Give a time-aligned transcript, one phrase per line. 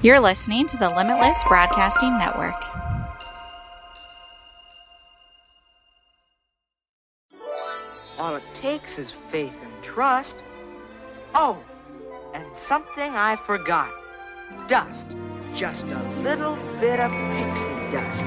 [0.00, 2.54] You're listening to the Limitless Broadcasting Network.
[8.20, 10.44] All it takes is faith and trust.
[11.34, 11.58] Oh,
[12.32, 13.92] and something I forgot
[14.68, 15.16] dust.
[15.52, 18.26] Just a little bit of pixie dust.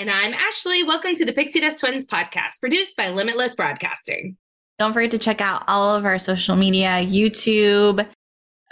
[0.00, 0.82] And I'm Ashley.
[0.82, 4.38] Welcome to the Pixie Dust Twins podcast, produced by Limitless Broadcasting.
[4.78, 8.08] Don't forget to check out all of our social media YouTube,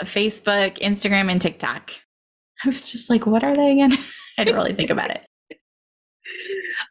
[0.05, 1.93] Facebook, Instagram, and TikTok.
[2.65, 3.93] I was just like, what are they again?
[4.39, 5.21] I didn't really think about it.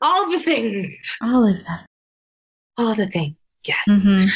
[0.03, 0.95] All the things.
[1.19, 1.79] All of them.
[2.77, 3.37] All the things.
[3.65, 3.83] Yes.
[3.89, 4.27] Mm-hmm.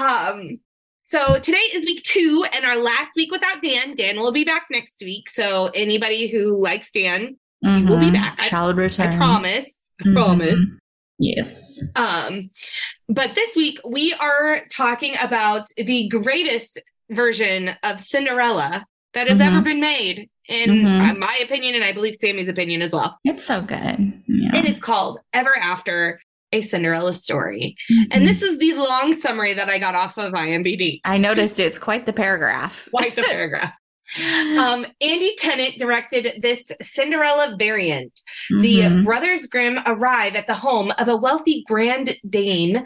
[0.00, 0.60] Um,
[1.02, 3.96] so today is week two and our last week without Dan.
[3.96, 5.28] Dan will be back next week.
[5.28, 7.88] So anybody who likes Dan, mm-hmm.
[7.88, 8.14] will be mm-hmm.
[8.14, 8.40] back.
[8.40, 9.14] Shall return.
[9.14, 9.66] I promise.
[10.00, 10.14] I mm-hmm.
[10.14, 10.60] promise.
[11.18, 11.80] Yes.
[11.96, 12.50] Um,
[13.08, 19.56] but this week we are talking about the greatest version of Cinderella that has mm-hmm.
[19.56, 21.18] ever been made, in mm-hmm.
[21.18, 23.18] my opinion, and I believe Sammi's opinion as well.
[23.24, 24.22] It's so good.
[24.26, 24.56] Yeah.
[24.56, 26.20] It is called Ever After.
[26.52, 27.76] A Cinderella story.
[27.88, 28.02] Mm-hmm.
[28.10, 30.98] And this is the long summary that I got off of IMDb.
[31.04, 32.88] I noticed it's quite the paragraph.
[32.90, 33.72] quite the paragraph.
[34.60, 38.12] Um, Andy Tennant directed this Cinderella variant.
[38.52, 38.62] Mm-hmm.
[38.62, 42.84] The Brothers Grimm arrive at the home of a wealthy grand dame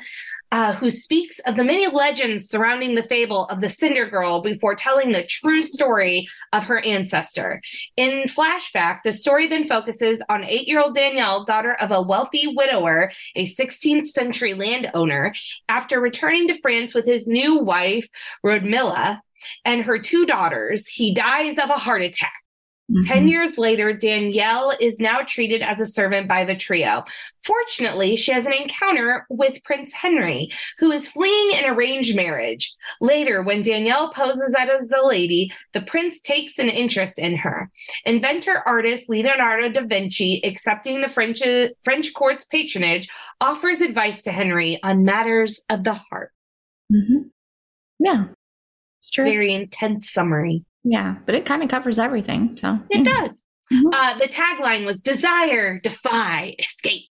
[0.54, 4.76] uh, who speaks of the many legends surrounding the fable of the Cinder Girl before
[4.76, 7.60] telling the true story of her ancestor.
[7.96, 12.46] In flashback, the story then focuses on eight year old Danielle, daughter of a wealthy
[12.46, 15.34] widower, a 16th century landowner.
[15.68, 18.06] After returning to France with his new wife,
[18.46, 19.22] Rodmilla,
[19.64, 22.32] and her two daughters, he dies of a heart attack.
[22.90, 23.06] Mm-hmm.
[23.06, 27.02] 10 years later, Danielle is now treated as a servant by the trio.
[27.42, 32.74] Fortunately, she has an encounter with Prince Henry, who is fleeing an arranged marriage.
[33.00, 37.70] Later, when Danielle poses as a lady, the prince takes an interest in her.
[38.04, 41.40] Inventor artist Leonardo da Vinci, accepting the French,
[41.84, 43.08] French court's patronage,
[43.40, 46.32] offers advice to Henry on matters of the heart.
[46.92, 47.28] Mm-hmm.
[47.98, 48.26] Yeah,
[49.04, 49.24] it's true.
[49.24, 50.64] Very intense summary.
[50.82, 52.56] Yeah, but it kind of covers everything.
[52.56, 53.20] So it yeah.
[53.20, 53.32] does.
[53.70, 53.88] Mm-hmm.
[53.88, 57.02] Uh, the tagline was desire, defy, escape.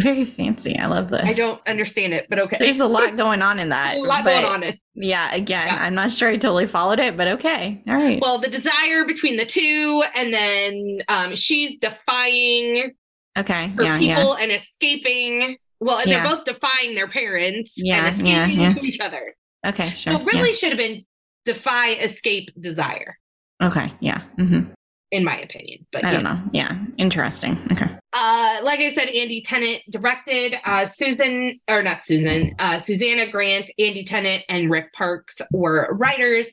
[0.00, 0.78] Very fancy.
[0.78, 1.24] I love this.
[1.24, 2.56] I don't understand it, but okay.
[2.60, 3.96] There's a lot going on in that.
[3.96, 4.78] a lot going on it.
[4.94, 5.82] Yeah, again, yeah.
[5.82, 7.82] I'm not sure I totally followed it, but okay.
[7.88, 8.20] All right.
[8.20, 12.92] Well, the desire between the two, and then um, she's defying
[13.38, 14.42] okay her yeah, people yeah.
[14.42, 15.56] and escaping.
[15.80, 19.34] Well, and they're both defying their parents yeah, and escaping to each other.
[19.66, 20.14] Okay, sure.
[20.14, 21.04] So really should have been
[21.44, 23.18] defy, escape, desire.
[23.62, 23.92] Okay.
[24.00, 24.22] Yeah.
[24.38, 24.72] Mm-hmm.
[25.12, 26.34] In my opinion, but I don't know.
[26.34, 26.42] know.
[26.52, 27.58] Yeah, interesting.
[27.72, 27.88] Okay.
[28.12, 30.54] Uh, like I said, Andy Tennant directed.
[30.64, 36.46] Uh, Susan or not Susan, uh, Susanna Grant, Andy Tennant, and Rick Parks were writers.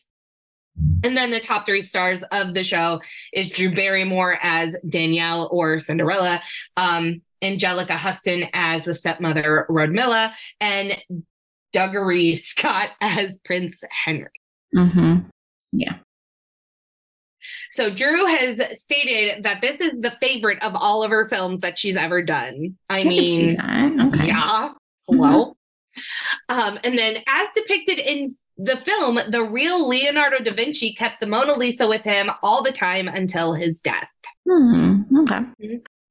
[1.04, 3.02] And then the top three stars of the show
[3.32, 6.42] is Drew Barrymore as Danielle or Cinderella,
[6.78, 10.98] um, Anjelica Huston as the stepmother Rodmilla, and
[11.74, 14.30] Dougray Scott as Prince Henry.
[14.76, 15.18] Mm-hmm.
[15.72, 15.98] Yeah.
[17.72, 21.78] So Drew has stated that this is the favorite of all of her films that
[21.78, 22.78] she's ever done.
[22.90, 23.62] I, I mean.
[24.02, 24.28] Okay.
[24.28, 24.70] yeah,
[25.08, 25.56] hello.
[26.50, 31.28] Um, and then, as depicted in the film, the real Leonardo da Vinci kept the
[31.28, 34.10] Mona Lisa with him all the time until his death.
[34.50, 35.02] Hmm.
[35.20, 35.42] Okay.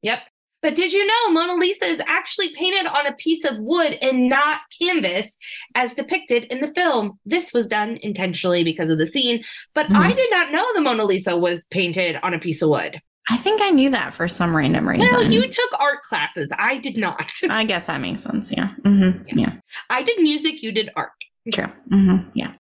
[0.03, 0.21] Yep.
[0.67, 4.29] But did you know Mona Lisa is actually painted on a piece of wood and
[4.29, 5.37] not canvas
[5.77, 7.21] as depicted in the film?
[7.25, 10.17] This was done intentionally because of the scene, but I Mhm.
[10.17, 13.01] did not know the Mona Lisa was painted on a piece of wood.
[13.31, 15.07] I think I knew that for some random reason.
[15.17, 16.51] Well, you took art classes.
[16.59, 17.31] I did not.
[17.49, 18.51] I guess that makes sense.
[18.51, 18.71] Yeah.
[18.83, 19.39] Mm-hmm.
[19.39, 19.53] Yeah.
[19.89, 21.13] I did music, you did art.
[21.55, 21.69] True.
[21.93, 22.29] Mm-hmm.
[22.35, 22.55] Yeah.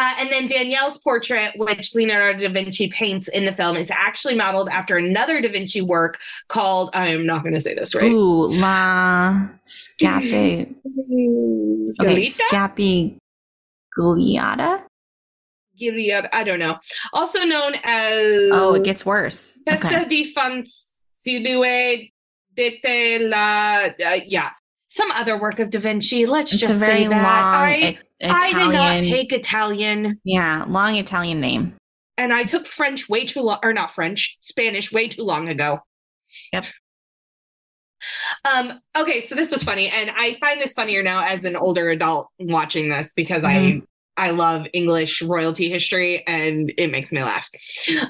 [0.00, 4.34] Uh, and then Danielle's portrait, which Leonardo da Vinci paints in the film, is actually
[4.34, 6.18] modeled after another Da Vinci work
[6.48, 8.04] called, I'm not going to say this right.
[8.04, 10.74] Ooh, La Scapi.
[10.74, 13.18] Okay, Galita?
[13.98, 14.84] Scapigliata.
[15.76, 16.78] Gilead, I don't know.
[17.12, 19.62] Also known as Oh, it gets worse.
[19.66, 20.08] Testa Okay.
[20.08, 20.34] di
[22.54, 24.50] dete la, uh, yeah,
[24.90, 26.26] some other work of Da Vinci.
[26.26, 27.24] Let's It's just say that.
[27.24, 30.20] I, I- I did not take Italian.
[30.24, 31.74] yeah, long Italian name.
[32.18, 35.80] and I took French way too long, or not French, Spanish way too long ago.
[36.52, 36.66] Yep.
[38.44, 41.88] Um, okay, so this was funny, and I find this funnier now as an older
[41.88, 43.46] adult watching this because Mhm.
[43.46, 43.82] I
[44.16, 47.48] I love English royalty history and it makes me laugh.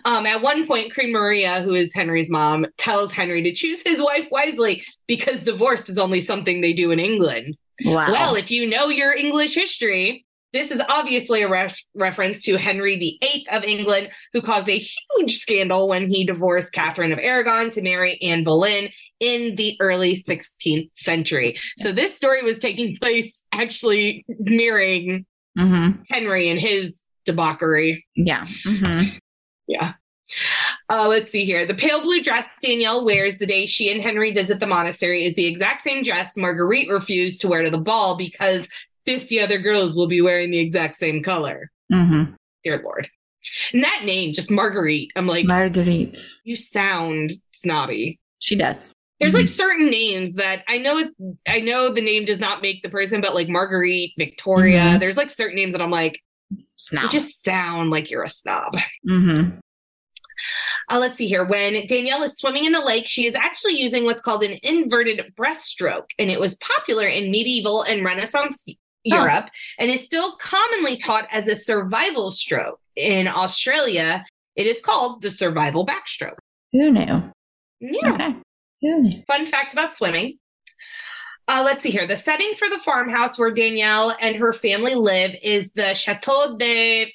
[0.05, 4.03] Um, at one point, Queen Maria, who is Henry's mom, tells Henry to choose his
[4.03, 7.57] wife wisely because divorce is only something they do in England.
[7.85, 8.11] Wow.
[8.11, 12.97] Well, if you know your English history, this is obviously a ref- reference to Henry
[12.97, 17.83] VIII of England, who caused a huge scandal when he divorced Catherine of Aragon to
[17.83, 21.59] marry Anne Boleyn in the early 16th century.
[21.79, 25.27] So this story was taking place actually mirroring
[25.59, 26.03] mm-hmm.
[26.09, 28.07] Henry and his debauchery.
[28.15, 28.47] Yeah.
[28.65, 29.17] Mm-hmm.
[29.67, 29.95] Yeah.
[30.89, 31.67] Uh, let's see here.
[31.67, 35.35] The pale blue dress Danielle wears the day she and Henry visit the monastery is
[35.35, 38.67] the exact same dress Marguerite refused to wear to the ball because
[39.07, 41.71] 50 other girls will be wearing the exact same color.
[41.93, 42.35] Mm-hmm.
[42.63, 43.09] Dear Lord.
[43.73, 46.19] And that name, just Marguerite, I'm like, Marguerite.
[46.45, 48.19] you sound snobby.
[48.41, 48.93] She does.
[49.21, 51.09] There's like certain names that I know it,
[51.47, 55.01] I know the name does not make the person, but like Marguerite, Victoria, Mhm.
[55.01, 56.21] there's like certain names that I'm like,
[56.75, 57.05] Snob.
[57.05, 58.77] you just sound like you're a snob.
[59.09, 59.59] mm-hmm.
[60.91, 61.45] Uh, let's see here.
[61.45, 65.21] When Danielle is swimming in the lake, she is actually using what's called an inverted
[65.39, 68.65] breaststroke, and it was popular in medieval and Renaissance
[69.05, 72.81] Europe, and is still commonly taught as a survival stroke.
[72.97, 74.25] In Australia,
[74.57, 76.37] it is called the survival backstroke.
[76.73, 77.31] Who knew?
[77.81, 78.13] Yeah.
[78.15, 78.35] Okay.
[78.83, 79.11] Who?
[79.27, 80.39] Fun fact about swimming.
[81.49, 82.07] Uh, let's see here.
[82.07, 87.13] The setting for the farmhouse where Danielle and her family live is the Chateau de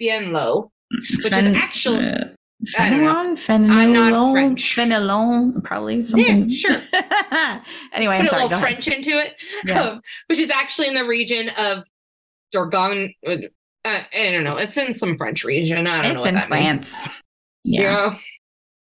[0.00, 0.70] Bienlo,
[1.22, 2.10] which is actually uh,
[2.76, 3.12] don't know.
[3.14, 3.36] Fenelon?
[3.36, 3.70] Fenelon?
[3.70, 4.76] I'm not French.
[4.76, 6.48] Fenelon, probably something.
[6.50, 6.82] Yeah, sure.
[7.92, 8.60] anyway, I'm put a little Go ahead.
[8.60, 9.34] French into it,
[9.64, 9.82] Yeah.
[9.82, 11.86] um, which is actually in the region of
[12.54, 13.14] Dorgon.
[13.26, 13.36] Uh,
[13.84, 14.56] I don't know.
[14.56, 15.86] It's in some French region.
[15.86, 16.28] I don't It's know.
[16.30, 16.92] in what that means.
[17.06, 17.22] France.
[17.64, 17.82] Yeah.
[17.82, 18.14] Yeah.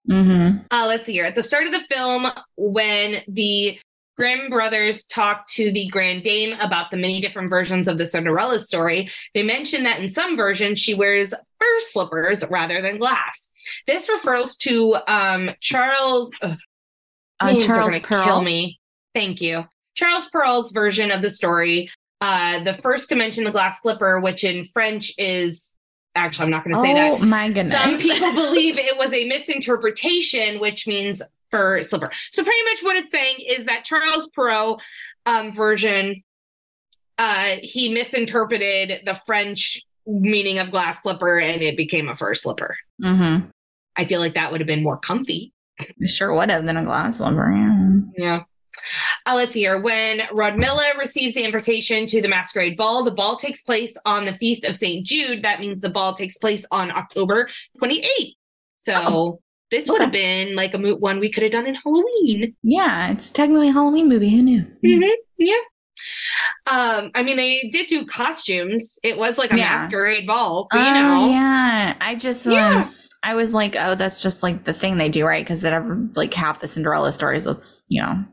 [0.09, 0.59] Mm-hmm.
[0.71, 1.25] Uh, let's see here.
[1.25, 3.79] At the start of the film, when the
[4.17, 8.59] Grimm brothers talk to the Grand Dame about the many different versions of the Cinderella
[8.59, 13.49] story, they mention that in some versions she wears fur slippers rather than glass.
[13.87, 16.33] This refers to um, Charles.
[16.43, 16.57] ugh,
[17.41, 18.25] Uh, Charles Pearl.
[18.25, 18.79] Kill me.
[19.15, 19.65] Thank you.
[19.95, 21.91] Charles Pearl's version of the story.
[22.21, 25.71] Uh, the first to mention the glass slipper, which in French is
[26.15, 27.11] actually I'm not going to say that.
[27.13, 27.27] oh that.
[27.27, 27.73] my goodness.
[27.73, 32.11] Some people believe it was a misinterpretation, which means for slipper.
[32.31, 34.83] So pretty much what it's saying is that Charles Perrault
[35.27, 36.23] um, version,
[37.19, 42.77] uh, he misinterpreted the French meaning of glass slipper and it became a fur slipper.
[43.03, 43.47] mm-hmm.
[43.97, 45.53] I feel like that would have been more comfy.
[46.05, 47.51] Sure would have been a glass slipper.
[47.53, 48.01] Yeah.
[48.17, 48.43] Yeah.
[49.27, 49.81] Uh, let's see here.
[49.81, 54.35] When Rodmilla receives the invitation to the masquerade ball, the ball takes place on the
[54.39, 55.05] feast of St.
[55.07, 55.43] Jude.
[55.43, 57.49] That means the ball takes place on October
[57.83, 58.35] 28th.
[58.79, 59.41] So Oh,
[59.71, 62.55] this would have been like a moot one we could have done in Halloween.
[62.63, 64.31] Yeah, it's technically a Halloween movie.
[64.31, 64.65] Who knew?
[64.85, 65.11] Mhm.
[65.39, 65.55] Yeah.
[66.67, 68.99] Um, I mean, they did do costumes.
[69.03, 69.77] It was like a Yeah.
[69.79, 71.29] masquerade ball, so you know.
[71.31, 71.95] yeah.
[72.01, 72.75] I just Yeah.
[72.75, 75.45] was, I was like, oh, that's just like the thing they do, right?
[75.45, 77.47] Because it ever like half the Cinderella stories.
[77.47, 78.25] Let's, you know,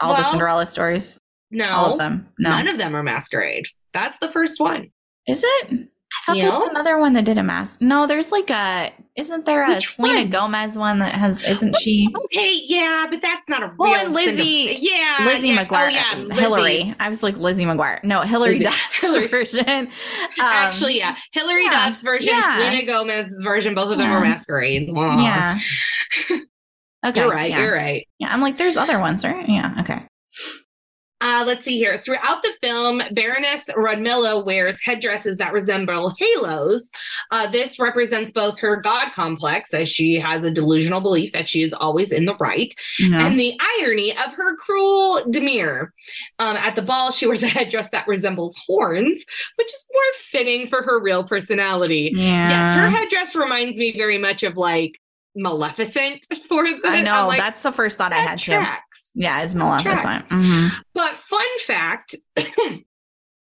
[0.00, 1.18] all the Cinderella stories,
[1.50, 2.28] No, all of them.
[2.38, 3.66] No, none of them are masquerade.
[3.92, 4.90] That's the first one.
[5.26, 5.88] is it?
[6.10, 7.82] I thought there was another one that did a mask.
[7.82, 8.90] No, there's like a.
[9.16, 10.30] Isn't there a Which Selena one?
[10.30, 11.44] Gomez one that has?
[11.44, 12.08] Isn't she?
[12.24, 15.64] Okay, yeah, but that's not a Well, real and Lizzie- yeah, Lizzie yeah.
[15.66, 16.40] McGuire, Oh, yeah, Lizzie.
[16.40, 16.94] Hilary.
[16.98, 18.02] I was like Lizzie McGuire.
[18.04, 19.68] No, Hilary Duff's version.
[19.68, 19.88] Um,
[20.40, 22.56] Actually, yeah, Hilary yeah, Duff's version, yeah.
[22.56, 24.88] Selena Gomez's version, both of them were masquerade.
[24.88, 25.22] Aw.
[25.22, 25.58] yeah.
[27.06, 27.50] Okay, you're right.
[27.50, 27.60] yeah.
[27.60, 28.08] You're right.
[28.18, 29.48] Yeah, I'm like, there's other ones, right?
[29.48, 29.74] Yeah.
[29.80, 30.02] Okay.
[31.20, 32.00] Uh, let's see here.
[32.00, 36.88] Throughout the film, Baroness Rodmilla wears headdresses that resemble halos.
[37.32, 41.62] Uh, this represents both her god complex, as she has a delusional belief that she
[41.64, 45.92] is always in the right, and the irony of her cruel demeanor.
[46.38, 49.24] Um, at the ball, she wears a headdress that resembles horns,
[49.56, 52.12] which is more fitting for her real personality.
[52.14, 52.48] yeah.
[52.48, 55.00] Yes, her headdress reminds me very much of like
[55.38, 57.26] Maleficent for the I know.
[57.28, 58.52] Like, that's the first thought I had too.
[58.52, 59.04] tracks.
[59.14, 59.54] Yeah, it's.
[59.54, 60.28] Maleficent.
[60.28, 60.70] Mhm.
[60.94, 62.14] But fun fact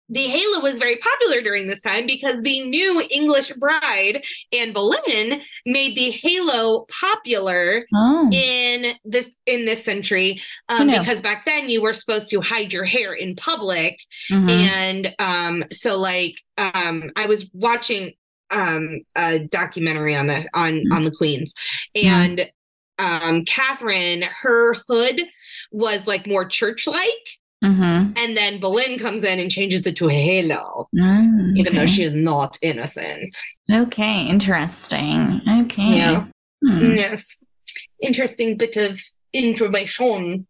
[0.09, 4.21] the halo was very popular during this time because the new English bride,
[4.51, 8.29] Anne Boleyn, made the halo popular Oh.
[8.31, 12.83] in this in this century um, because back then you were supposed to hide your
[12.83, 13.97] hair in public
[14.29, 14.49] Mhm.
[14.49, 18.13] and um so like um i was watching
[18.53, 20.91] um a documentary on the on Mm.
[20.95, 21.53] on the queens
[21.95, 22.07] Mm-hmm.
[22.07, 22.51] and
[22.99, 25.21] um catherine her hood
[25.71, 27.25] was like more church like
[27.63, 28.13] Mhm.
[28.17, 31.91] and then boleyn comes in and changes it to a halo Mm, even though okay.
[31.91, 33.35] she is not innocent
[33.71, 35.39] Okay, interesting.
[35.61, 35.95] Okay.
[35.95, 36.25] Yeah.
[36.65, 36.95] Hmm.
[36.95, 37.25] Yes.
[38.01, 38.99] Interesting bit of
[39.31, 40.45] information.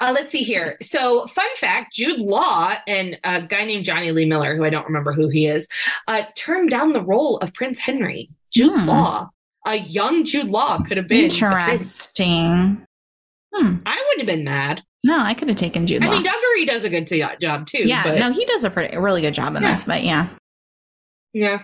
[0.00, 0.76] Uh, let's see here.
[0.82, 4.86] So, fun fact Jude Law and a guy named Jonny Lee Miller, who I don't
[4.86, 5.68] remember who he is,
[6.08, 8.30] uh, turned down the role of Prince Henry.
[8.52, 8.86] Jude Hmm.
[8.88, 9.30] Law,
[9.66, 11.24] a young Jude Law, could have been.
[11.24, 12.86] Interesting.
[13.54, 13.76] Hmm.
[13.86, 14.82] I wouldn't have been mad.
[15.02, 16.12] No, I could have taken Jude I Law.
[16.12, 17.86] mean, Dougray does a good to- job too.
[17.86, 19.70] yeah, but, no, he does a pretty, really good job in Yeah.
[19.72, 20.28] this, but yeah.
[21.32, 21.62] Yeah.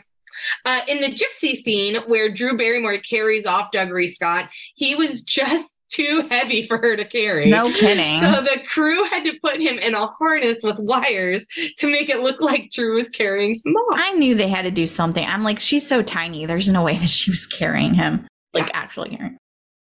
[0.65, 5.67] Uh, in the gypsy scene where Drew Barrymore carries off Dougray Scott, he was just
[5.91, 7.51] too heavy for her to carry.
[7.51, 8.21] No kidding.
[8.21, 11.45] So the crew had to put him in a harness with wires
[11.79, 13.99] to make it look like Drew was carrying him off.
[14.01, 15.25] I knew they had to do something.
[15.27, 16.47] I'm like, she's so tiny.
[16.47, 18.73] There's no way that she was carrying him, like Yeah.
[18.75, 19.37] actually carrying.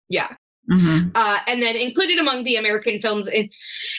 [0.09, 0.29] Yeah.
[0.71, 1.09] Mm-hmm.
[1.15, 3.49] Uh, and then included among the American Films in-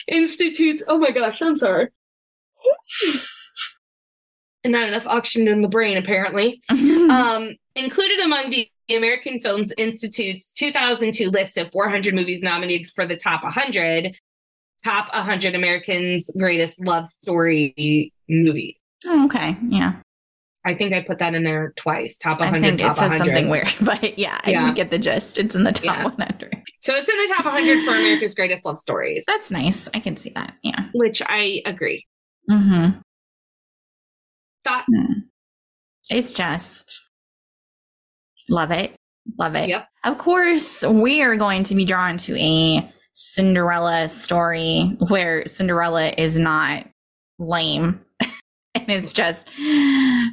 [0.07, 1.87] Institute's, oh my gosh, I'm sorry.
[4.63, 6.61] and not enough oxygen in the brain, apparently.
[7.09, 13.17] Um, included among the American Films Institute's 2002 list of 400 movies nominated for the
[13.17, 14.15] top 100,
[14.83, 18.75] top 100 Americans' greatest love story movies.
[19.05, 19.93] Oh, okay, yeah.
[20.65, 22.17] I think I put that in there twice.
[22.17, 22.61] Top I 100.
[22.61, 23.25] think it top says 100.
[23.33, 24.61] something weird, but yeah, I Yeah.
[24.63, 25.39] didn't get the gist.
[25.39, 26.03] It's in the top Yeah.
[26.03, 26.63] 100.
[26.81, 29.23] So it's in the top 100 for America's greatest love stories.
[29.25, 29.87] That's nice.
[29.93, 30.55] I can see that.
[30.63, 30.87] Yeah.
[30.93, 32.05] which I agree.
[32.49, 32.99] Mm-hmm.
[34.65, 34.85] Thoughts?
[36.09, 37.01] It's just
[38.49, 38.95] love it.
[39.37, 39.69] Love it.
[39.69, 39.87] Yep.
[40.03, 46.39] Of course, we are going to be drawn to a Cinderella story where Cinderella is
[46.39, 46.87] not
[47.37, 47.99] lame.
[48.75, 49.49] and it's just,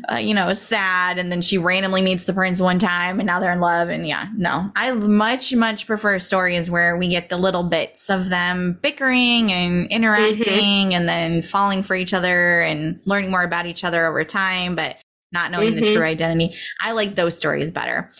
[0.08, 1.18] uh, you know, sad.
[1.18, 3.88] And then she randomly meets the prince one time and now they're in love.
[3.88, 8.28] And yeah, no, I much, much prefer stories where we get the little bits of
[8.28, 13.84] them bickering and interacting and then falling for each other and learning more about each
[13.84, 14.96] other over time, but
[15.32, 15.94] not knowing the Mhm.
[15.94, 16.54] true identity.
[16.80, 18.10] I like those stories better.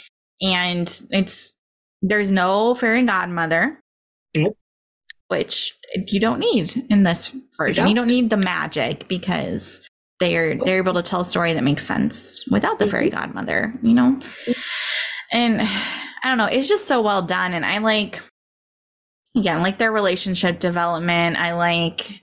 [0.43, 1.55] And it's,
[2.03, 3.81] there's no fairy godmother.
[4.35, 4.57] Nope.
[5.29, 5.73] Which
[6.09, 7.87] you don't need in this version.
[7.89, 8.07] You don't.
[8.07, 9.89] don't need the magic because
[10.21, 13.93] they're they're able to tell a story that makes sense without the fairy godmother, you
[13.93, 14.19] know?
[15.33, 17.55] And I don't know, it's just so well done.
[17.55, 18.23] And I like
[19.37, 21.39] again, like their relationship development.
[21.41, 22.23] I like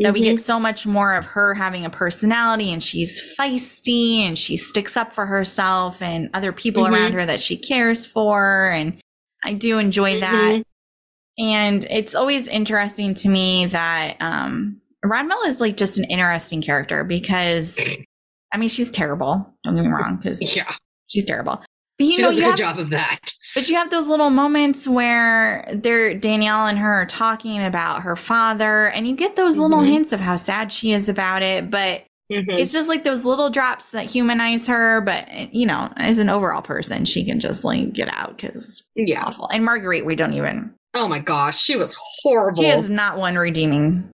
[0.00, 0.30] that we Mm-hmm.
[0.36, 4.96] get so much more of her having a personality and she's feisty and she sticks
[4.96, 6.90] up for herself and other people Mhm.
[6.92, 8.70] around her that she cares for.
[8.70, 8.98] And
[9.44, 10.54] I do enjoy that.
[10.56, 10.64] Mhm.
[11.38, 14.80] And it's always interesting to me that um
[15.46, 17.78] is like just an interesting character because
[18.52, 19.54] I mean she's terrible.
[19.64, 20.72] Don't get me wrong, because Yeah,
[21.08, 21.62] she's terrible.
[21.98, 23.20] But you she know, does a you good have, job of that.
[23.54, 28.16] but you have those little moments where they're Danielle and her are talking about her
[28.16, 29.92] father, and you get those little Mhm.
[29.92, 31.70] hints of how sad she is about it.
[31.70, 32.58] But Mhm.
[32.58, 35.00] it's just like those little drops that humanize her.
[35.02, 39.24] But you know, as an overall person, she can just like get out because Yeah.
[39.24, 39.46] awful.
[39.48, 40.74] And Marguerite, we don't even.
[40.94, 42.62] Oh my gosh, she was horrible.
[42.64, 44.10] She is not one redeeming.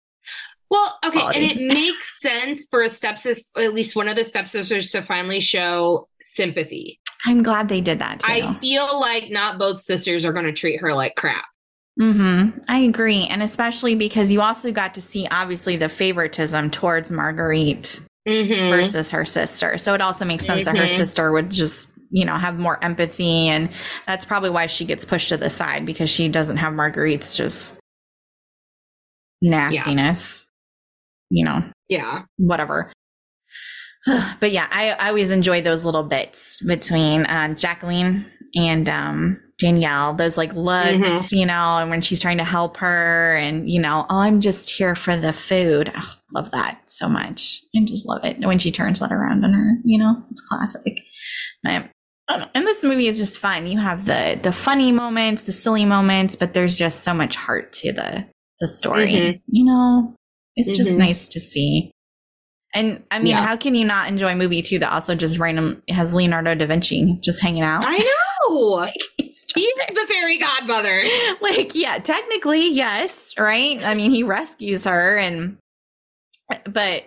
[0.71, 1.51] Well, okay, quality.
[1.51, 5.41] and it makes sense for a stepsister, at least one of the stepsisters, to finally
[5.41, 7.01] show sympathy.
[7.27, 8.33] I'm glad they did that too.
[8.33, 11.45] I feel like not both sisters are going to treat her like crap.
[11.99, 13.27] hmm I agree.
[13.27, 18.69] And especially because you also got to see obviously the favoritism towards Marguerite Mm-hmm.
[18.71, 19.79] versus her sister.
[19.79, 20.97] So it also makes sense that her Mhm.
[20.97, 23.47] sister would just you know, have more empathy.
[23.49, 23.71] And
[24.07, 27.79] that's probably why she gets pushed to the side because she doesn't have Marguerite's just
[29.41, 30.47] nastiness,
[31.31, 32.23] you know, Yeah.
[32.37, 32.93] whatever.
[34.41, 40.15] but yeah, I, I always enjoy those little bits between uh, Jacqueline and um, Danielle,
[40.15, 44.07] those like looks, you know, and when she's trying to help her, and you know,
[44.09, 45.93] oh, I'm just here for the food.
[45.95, 47.61] Oh, love that so much.
[47.77, 49.77] I just love it when she turns that around on her.
[49.85, 51.03] You know, it's classic.
[51.63, 51.85] Know.
[52.29, 53.67] And this movie is just fun.
[53.67, 57.73] You have the the funny moments, the silly moments, but there's just so much heart
[57.75, 58.27] to the
[58.61, 59.13] the story.
[59.13, 59.41] Mhm.
[59.49, 60.15] You know,
[60.57, 60.99] it's just Mhm.
[60.99, 61.93] nice to see.
[62.75, 63.45] And I mean, Yeah.
[63.45, 66.67] how can you not enjoy a movie too that also just random has Leonardo da
[66.67, 67.83] Vinci just hanging out?
[67.85, 67.99] I
[68.49, 68.89] know.
[69.17, 71.03] He's just He's the fairy godmother.
[71.41, 73.83] like, yeah, technically, yes, right?
[73.83, 75.57] I mean, he rescues her, and
[76.67, 77.05] but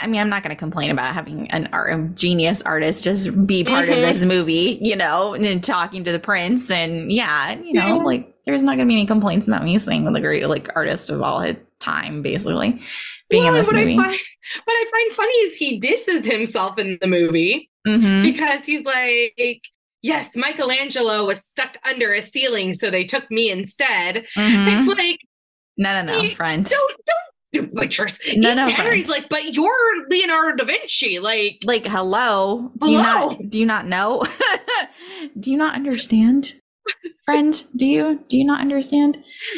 [0.00, 3.46] I mean, I'm not going to complain about having an art, a genius artist just
[3.46, 3.94] be part Mhm.
[3.96, 8.02] of this movie, you know, and talking to the prince, and yeah, you know, Yeah.
[8.04, 11.10] like there's not going to be any complaints about me saying the great like artist
[11.10, 12.80] of all his time, basically
[13.28, 13.94] being in this what movie.
[13.94, 14.18] I find,
[14.64, 18.22] what I find funny is he disses himself in the movie Mhm.
[18.22, 19.62] because he's like,
[20.02, 24.26] yes, Michelangelo was stuck under a ceiling, so they took me instead.
[24.36, 24.78] Mhm.
[24.78, 25.18] It's like,
[25.76, 26.64] No, no, no, friend.
[26.64, 28.18] don't, don't do butchers.
[28.34, 31.18] No, no, Harry's like, but you're Leonardo da Vinci.
[31.18, 34.22] Like, like hello do you not do you not know
[35.40, 36.54] do you not understand
[37.24, 39.16] friend do you do you not understand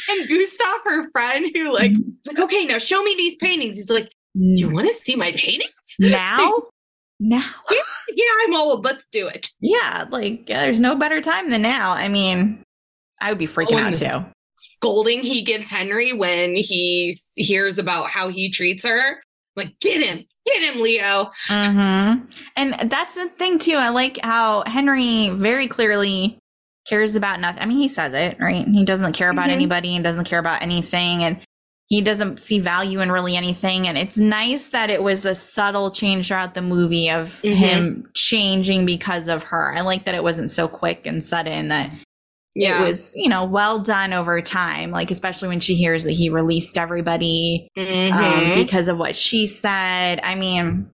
[0.08, 2.10] and Gustave, her friend, who like, Mm-hmm.
[2.28, 3.76] like, okay, now show me these paintings.
[3.76, 5.72] He's like, do you want to see my paintings?
[6.00, 6.62] now
[7.18, 7.78] now yeah,
[8.14, 8.84] yeah, I'm old.
[8.84, 9.50] Let's do it.
[9.60, 12.62] yeah like yeah, there's no better time than now i mean
[13.20, 18.08] i would be freaking Oh, out too Scolding he gives Henry when he hears about
[18.10, 19.22] how he treats her.
[19.56, 21.30] Like, get him, get him, Leo.
[21.48, 22.14] hmm
[22.56, 26.38] and that's the thing too i like how henry very clearly
[26.88, 29.52] cares about nothing i mean he says it right he doesn't care about Mhm.
[29.52, 31.38] anybody and doesn't care about anything and
[31.88, 35.90] he doesn't see value in really anything and it's nice that it was a subtle
[35.90, 37.54] change throughout the movie of Mhm.
[37.54, 41.90] him changing because of her i like that it wasn't so quick and sudden that
[42.54, 42.82] yeah.
[42.82, 46.28] it was you know well done over time like especially when she hears that he
[46.30, 48.54] released everybody um, Mhm.
[48.54, 50.88] because of what she said i mean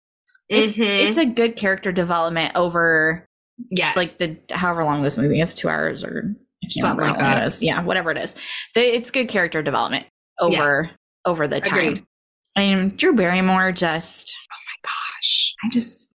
[0.50, 0.88] it's Mhm.
[1.08, 3.26] it's a good character development over
[3.72, 7.20] yes, like the however long this movie is two hours or I can't Something remember
[7.20, 7.48] like that.
[7.48, 7.62] is.
[7.62, 8.36] Yeah, whatever it is.
[8.74, 10.06] The, it's good character development
[10.40, 10.90] over
[11.26, 11.80] over the time.
[11.80, 12.04] Agreed.
[12.56, 16.10] And Drew Barrymore just oh my gosh, I just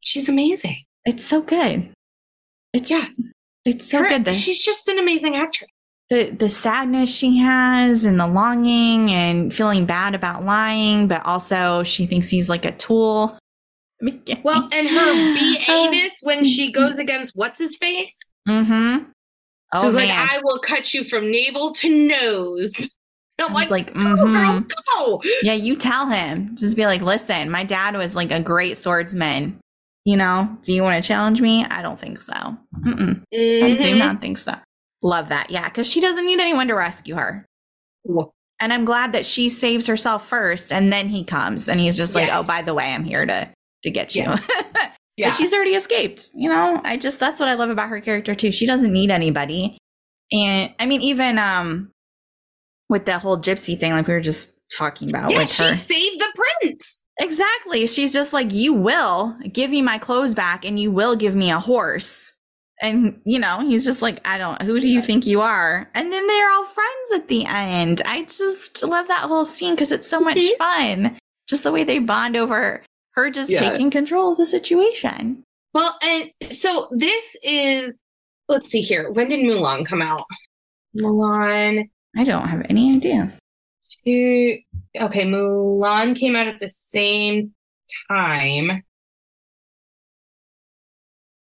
[0.00, 0.84] she's amazing.
[1.04, 1.90] it's so good.
[2.72, 3.06] It's Yeah.
[3.64, 4.24] it's so Her- good.
[4.24, 5.70] The, she's just an amazing actress.
[6.10, 11.82] the the sadness she has and the longing and feeling bad about lying, but also
[11.84, 13.36] she thinks he's like a tool.
[14.42, 15.34] Well, and her
[15.66, 18.16] BA-ness when she goes against what's his face.
[18.48, 19.04] Mm-hmm.
[19.74, 20.08] Oh She's man.
[20.08, 22.72] like, I will cut you from navel to nose.
[23.40, 25.22] I I'm like, like, go, girl, go.
[25.42, 26.54] Yeah, you tell him.
[26.56, 29.58] Just be like, listen, my dad was like a great swordsman.
[30.04, 31.64] You know, do you want to challenge me?
[31.64, 32.32] I don't think so.
[32.34, 33.22] Mm-mm.
[33.32, 33.36] I
[33.82, 33.98] do Mhm.
[33.98, 34.54] not think so.
[35.00, 35.50] Love that.
[35.50, 37.46] Yeah, because she doesn't need anyone to rescue her.
[38.60, 42.14] And I'm glad that she saves herself first and then he comes and he's just
[42.14, 42.36] like, Yes.
[42.38, 43.48] oh, by the way, I'm here to
[43.82, 44.22] to get you.
[44.22, 44.38] Yeah.
[45.18, 45.28] Yeah.
[45.28, 46.30] But she's already escaped.
[46.34, 48.50] You know, I just that's what I love about her character too.
[48.50, 49.76] She doesn't need anybody.
[50.32, 51.90] And I mean, even um
[52.88, 55.74] with that whole gypsy thing, like we were just talking about yeah, she her.
[55.74, 56.98] saved the prince.
[57.20, 57.86] Exactly.
[57.86, 61.50] She's just like, you will give me my clothes back and you will give me
[61.50, 62.32] a horse.
[62.80, 65.90] And, you know, he's just like, I don't, who do you think you are?
[65.94, 68.00] And then they're all friends at the end.
[68.06, 70.56] I just love that whole scene because it's so much Mhm.
[70.56, 71.18] fun.
[71.48, 72.82] Just the way they bond over
[73.14, 73.60] her just Yeah.
[73.70, 75.42] taking control of the situation.
[75.74, 78.02] Well, and so this is,
[78.48, 79.10] let's see here.
[79.10, 80.24] When did Mulan come out?
[80.96, 83.38] Mulan I don't have any idea.
[84.04, 84.58] two.
[84.98, 87.54] Okay, Mulan came out at the same
[88.10, 88.82] time.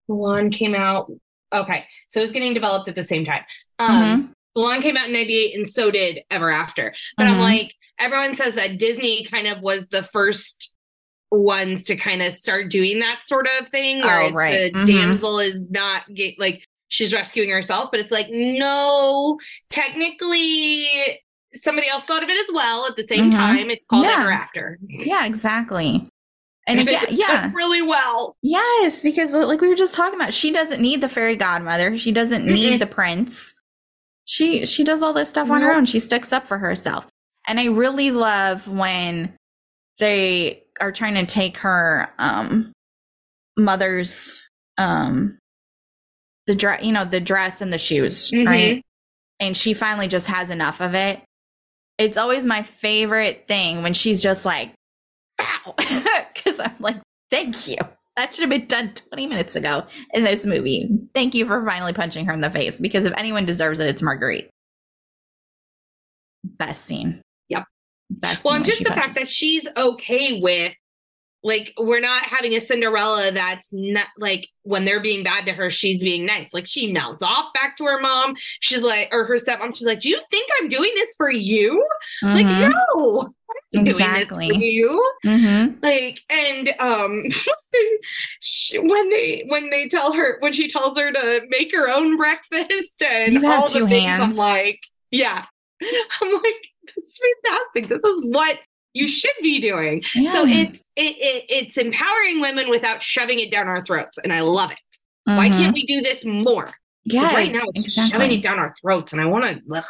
[0.09, 1.11] Mulan came out.
[1.53, 3.43] Okay, so it was getting developed at the same time.
[3.79, 6.93] Um, Mulan came out in 98 and so did Ever After.
[7.17, 7.41] But I'm Mhm.
[7.41, 10.72] like, everyone says that Disney kind of was the first
[11.33, 14.71] ones to kind of start doing that sort of thing where Oh, right.
[14.73, 14.85] the Mhm.
[14.85, 20.87] damsel is not get, like she's rescuing herself, but it's like, no, technically
[21.55, 23.35] somebody else thought of it as well at the same Mhm.
[23.37, 23.69] time.
[23.69, 24.21] It's called Yeah.
[24.21, 24.79] Ever After.
[24.87, 26.07] Yeah, exactly.
[26.65, 27.51] And again, yeah.
[27.53, 28.35] really well.
[28.41, 31.97] Yes, because like we were just talking about, she doesn't need the fairy godmother.
[31.97, 32.79] She doesn't need Mm-mm.
[32.79, 33.53] the prince.
[34.25, 35.85] She she does all this stuff on her own.
[35.85, 37.05] She sticks up for herself.
[37.47, 39.33] And I really love when
[39.99, 42.71] they are trying to take her um
[43.57, 44.41] mother's
[44.77, 45.37] um
[46.47, 48.47] the dress, you know, the dress and the shoes, Mhm.
[48.47, 48.81] right?
[49.39, 51.21] And she finally just has enough of it.
[51.97, 54.73] It's always my favorite thing when she's just like,
[55.39, 55.73] ow,
[56.33, 56.97] because I'm like,
[57.31, 57.77] thank you.
[58.15, 60.89] That should have been done 20 minutes ago in this movie.
[61.13, 64.01] Thank you for finally punching her in the face because if anyone deserves it, it's
[64.01, 64.49] Marguerite.
[66.43, 67.21] Best scene.
[68.09, 70.75] Best Well, and just the fact that she's okay with,
[71.43, 75.69] like, we're not having a Cinderella that's not like when they're being bad to her,
[75.69, 76.53] she's being nice.
[76.53, 78.35] Like, she mouths off back to her mom.
[78.61, 81.85] She's like, or her stepmom, she's like, Do you think I'm doing this for you?
[82.21, 82.71] Like, Mhm.
[82.95, 83.33] no,
[83.75, 85.11] I'm doing this for you.
[85.25, 85.81] Mhm.
[85.83, 87.23] like and um
[88.39, 92.15] she, when they when they tell her when she tells her to make her own
[92.17, 94.21] breakfast and all the things hands.
[94.33, 94.79] i'm like
[95.11, 95.45] yeah
[96.21, 98.57] i'm like that's fantastic this is what
[98.93, 103.67] you should be doing so it's it, it it's empowering women without shoving it down
[103.67, 104.79] our throats and i love it
[105.25, 105.57] why Mhm.
[105.57, 106.71] can't we do this more?
[107.05, 108.11] yeah, right now it's exactly.
[108.11, 109.83] shoving it down our throats and i want to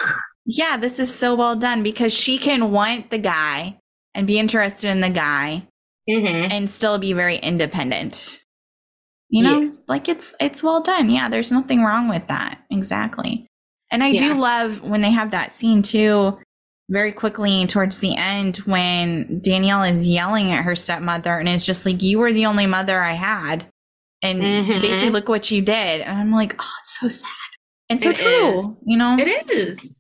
[0.46, 3.78] Yeah, this is so well done because she can want the guy
[4.14, 5.66] and be interested in the guy
[6.10, 6.52] mm-hmm.
[6.52, 8.42] and still be very independent.
[9.30, 9.82] You know, Yes.
[9.88, 11.10] like it's it's well done.
[11.10, 12.60] Yeah, there's nothing wrong with that.
[12.70, 13.48] Exactly.
[13.90, 14.20] And I Yeah.
[14.20, 16.38] do love when they have that scene too
[16.90, 21.86] very quickly towards the end when Danielle is yelling at her stepmother and is just
[21.86, 23.66] like you were the only mother I had.
[24.22, 24.82] And Mhm.
[24.82, 26.02] basically look what you did.
[26.02, 27.28] And I'm like, "Oh, it's so sad."
[27.90, 28.80] And so It true, is.
[28.86, 29.18] you know?
[29.20, 29.94] It is.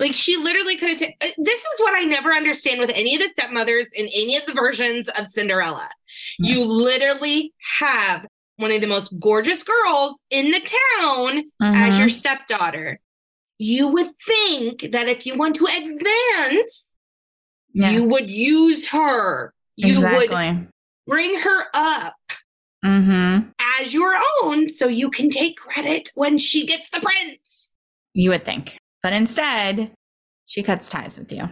[0.00, 0.98] Like she literally could have.
[1.00, 4.36] ta- uh, this is what I never understand with any of the stepmothers in any
[4.36, 5.88] of the versions of Cinderella.
[6.38, 6.54] Yeah.
[6.54, 8.24] You literally have
[8.56, 10.60] one of the most gorgeous girls in the
[11.00, 11.98] town as Mhm.
[11.98, 13.00] your stepdaughter.
[13.58, 16.92] You would think that if you want to advance,
[17.74, 17.92] Yes.
[17.92, 19.52] you would use her.
[19.76, 20.28] You exactly.
[20.28, 20.68] would
[21.06, 22.14] bring her up
[22.84, 23.48] Mm-hmm.
[23.80, 27.70] as your own so you can take credit when she gets the prince.
[28.14, 28.78] You would think.
[29.02, 29.92] But instead,
[30.46, 31.48] she cuts ties with you.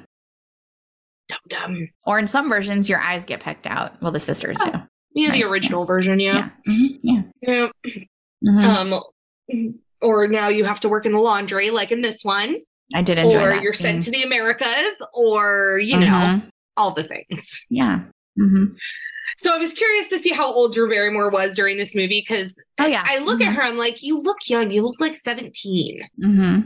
[1.29, 1.89] Dum dum.
[2.05, 4.01] Or in some versions, your eyes get picked out.
[4.01, 4.71] Well, the sisters do.
[5.15, 6.51] Yeah, the original version, yeah.
[6.67, 6.73] Yeah.
[6.73, 6.99] Mhm.
[7.03, 7.23] Yeah.
[7.43, 7.93] Yeah.
[8.47, 8.65] Mhm.
[8.65, 12.57] Um, or now you have to work in the laundry, like in this one,
[12.95, 13.63] I did enjoy or that.
[13.63, 14.01] you're scene.
[14.01, 16.49] sent to the Americas, or you know, Mhm.
[16.77, 17.65] all the things.
[17.71, 18.01] Yeah.
[18.37, 18.67] hmm
[19.39, 22.55] So I was curious to see how old Drew Barrymore was during this movie because
[22.79, 23.03] Oh, yeah.
[23.07, 23.57] I look at Mhm.
[23.57, 24.71] her, I'm like, you look young.
[24.71, 26.01] You look like 17.
[26.23, 26.61] hmm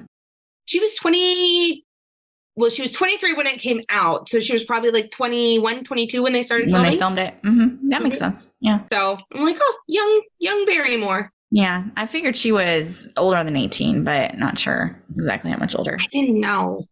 [0.66, 1.84] She was 20.
[2.56, 4.28] Well, she was 23 when it came out.
[4.28, 6.90] So she was probably like 21, 22 when they started When filming.
[6.92, 7.34] they filmed it.
[7.42, 8.48] hmm That makes sense.
[8.60, 8.80] Yeah.
[8.92, 11.30] so I'm like, oh, young, young Barrymore.
[11.50, 11.84] Yeah.
[11.96, 15.96] I figured she was older than 18, but not sure exactly how much older.
[16.00, 16.86] I didn't know.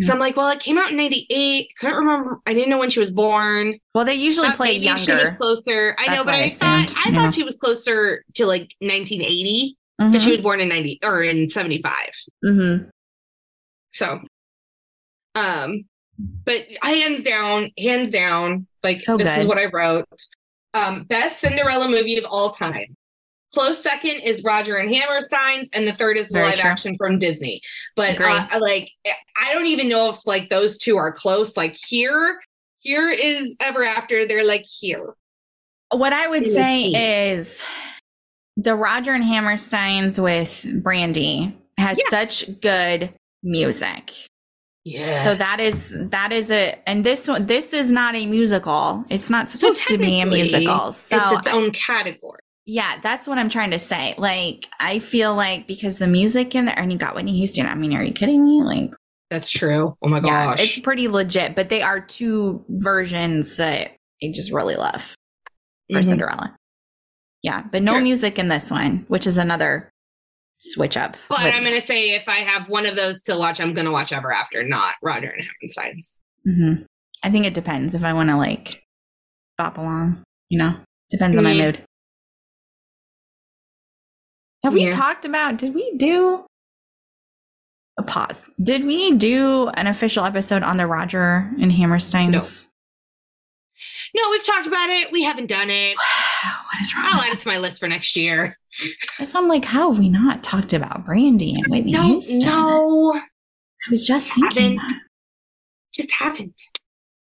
[0.00, 1.68] So I'm like, well, it came out in 98.
[1.78, 2.40] Couldn't remember.
[2.46, 3.78] I didn't know when she was born.
[3.94, 5.00] Well, they usually play maybe younger.
[5.02, 5.96] She was closer.
[5.98, 7.18] I know, but I I thought I yeah.
[7.18, 10.12] thought she was closer to like 1980, Mhm.
[10.12, 12.10] but she was born in 90 or in 75.
[12.44, 12.90] Mhm.
[13.94, 14.20] So,
[15.34, 15.84] um,
[16.44, 20.04] but hands down, hands down, like So this is what I wrote.
[20.74, 22.94] Um, best Cinderella movie of all time.
[23.54, 26.70] Close second is Roger and Hammerstein's, and the third is the Very live true.
[26.70, 27.62] action from Disney.
[27.96, 28.90] But uh, like,
[29.40, 31.56] I don't even know if like those two are close.
[31.56, 32.38] Like here,
[32.80, 34.26] here is Ever After.
[34.26, 35.14] They're like here.
[35.90, 36.96] What I would say scene.
[36.96, 37.64] is
[38.58, 42.04] the Roger and Hammersteins with Brandy has Yeah.
[42.10, 44.12] such good music.
[44.84, 45.24] Yeah.
[45.24, 49.04] So that is that is a and this one this is not a musical.
[49.08, 50.92] It's not so supposed to be a musical.
[50.92, 52.40] So it's its own category.
[52.70, 54.14] Yeah, that's what I'm trying to say.
[54.18, 57.66] Like I feel like because the music in there and you got Whitney Houston.
[57.66, 58.62] I mean, are you kidding me?
[58.62, 58.90] Like
[59.30, 59.96] That's true.
[60.02, 60.60] Oh my yeah, gosh.
[60.60, 61.54] it's pretty legit.
[61.54, 65.14] But they are two versions that I just really love
[65.90, 66.04] for Mhm.
[66.04, 66.54] Cinderella.
[67.42, 68.00] Yeah, but no Sure.
[68.02, 69.90] music in this one, which is another
[70.58, 71.16] switch up.
[71.30, 73.92] But with- I'm gonna say if I have one of those to watch, I'm gonna
[73.92, 76.16] watch Ever After, not Roger and Hammerstein's.
[76.46, 76.84] Mhm.
[77.22, 78.82] I think it depends if I want to like
[79.56, 80.22] bop along.
[80.50, 80.74] You know,
[81.10, 81.58] depends on my Mhm.
[81.64, 81.84] mood.
[84.68, 85.56] Have we talked about?
[85.56, 86.44] Did we do
[87.98, 88.50] a pause?
[88.62, 92.68] Did we do an official episode on the Roger and Hammersteins?
[94.14, 95.10] No, we've talked about it.
[95.10, 95.96] We haven't done it.
[96.44, 97.04] what is wrong?
[97.08, 98.58] I'll add it to my list for next year.
[99.34, 102.40] I'm like, how have we not talked about Brandy and Whitney Don't Houston?
[102.40, 103.14] know.
[103.14, 104.76] I was just thinking.
[104.76, 104.88] Haven't.
[104.88, 105.00] that.
[105.94, 106.60] Just haven't.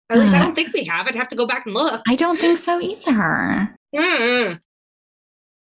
[0.09, 0.45] At least I Uh.
[0.45, 1.05] don't think we have.
[1.07, 2.01] I'd have to go back and look.
[2.07, 3.75] I don't think so either.
[3.95, 4.59] Mm-mm.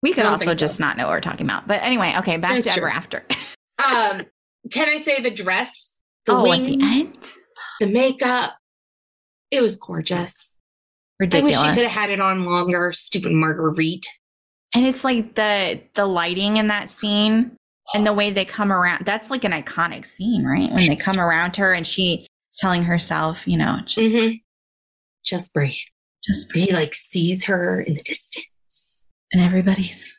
[0.03, 0.55] We could also so.
[0.55, 1.67] just not know what we're talking about.
[1.67, 2.83] But anyway, okay, back That's to true.
[2.89, 3.25] Ever After.
[3.83, 4.23] Um,
[4.71, 7.17] can I say the dress, the oh, at the end?
[7.81, 8.53] the makeup?
[9.51, 10.53] It was gorgeous.
[11.19, 11.57] Ridiculous.
[11.57, 12.93] I wish she could have had it on longer.
[12.93, 14.07] Stupid Marguerite.
[14.75, 17.57] And it's like the the lighting in that scene
[17.95, 19.07] and the way they come around.
[19.07, 20.71] That's like an iconic scene, right?
[20.71, 22.27] When they come around her and she's
[22.59, 24.43] telling herself, you know, just Mhm.
[25.25, 25.73] Just breathe.
[26.23, 26.75] just He breathe.
[26.75, 28.45] like sees her in the distance.
[29.33, 30.13] And everybody's.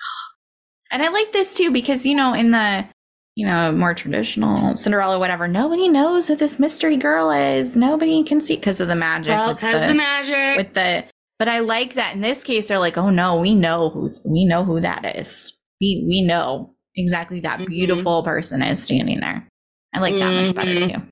[0.90, 2.86] And I like this too because you know in the
[3.34, 7.76] you know more traditional Cinderella whatever nobody knows who this mystery girl is.
[7.76, 9.32] Nobody can see because of the magic.
[9.34, 10.56] Well, with because the, magic.
[10.56, 11.04] with the
[11.38, 14.46] but I like that in this case they're like, oh no, we know who we
[14.46, 15.52] know who that is.
[15.78, 17.66] We we know exactly that Mhm.
[17.68, 19.46] beautiful person is standing there.
[19.94, 20.90] I like that much better Mhm.
[20.94, 21.02] too.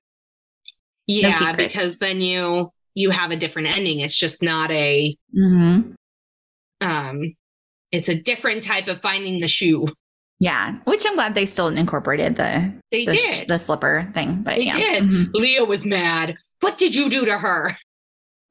[1.05, 1.57] yeah, secrets.
[1.57, 3.99] because then you you have a different ending.
[3.99, 5.93] It's just not a hmm
[6.81, 7.35] um
[7.91, 9.87] it's a different type of finding the shoe.
[10.39, 13.47] Yeah, which I'm glad they still incorporated the They the, did.
[13.47, 14.43] the slipper thing.
[14.43, 15.03] But They yeah, did.
[15.03, 15.29] Mhm.
[15.33, 16.35] Leo was mad.
[16.59, 17.77] What did you do to her?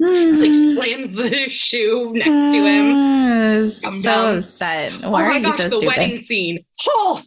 [0.02, 0.40] Mm.
[0.40, 2.92] Like slams the shoe next to him.
[3.82, 4.92] Dum so upset.
[5.02, 5.86] Why oh my gosh, so the stupid?
[5.86, 6.60] wedding scene.
[6.88, 7.22] Oh,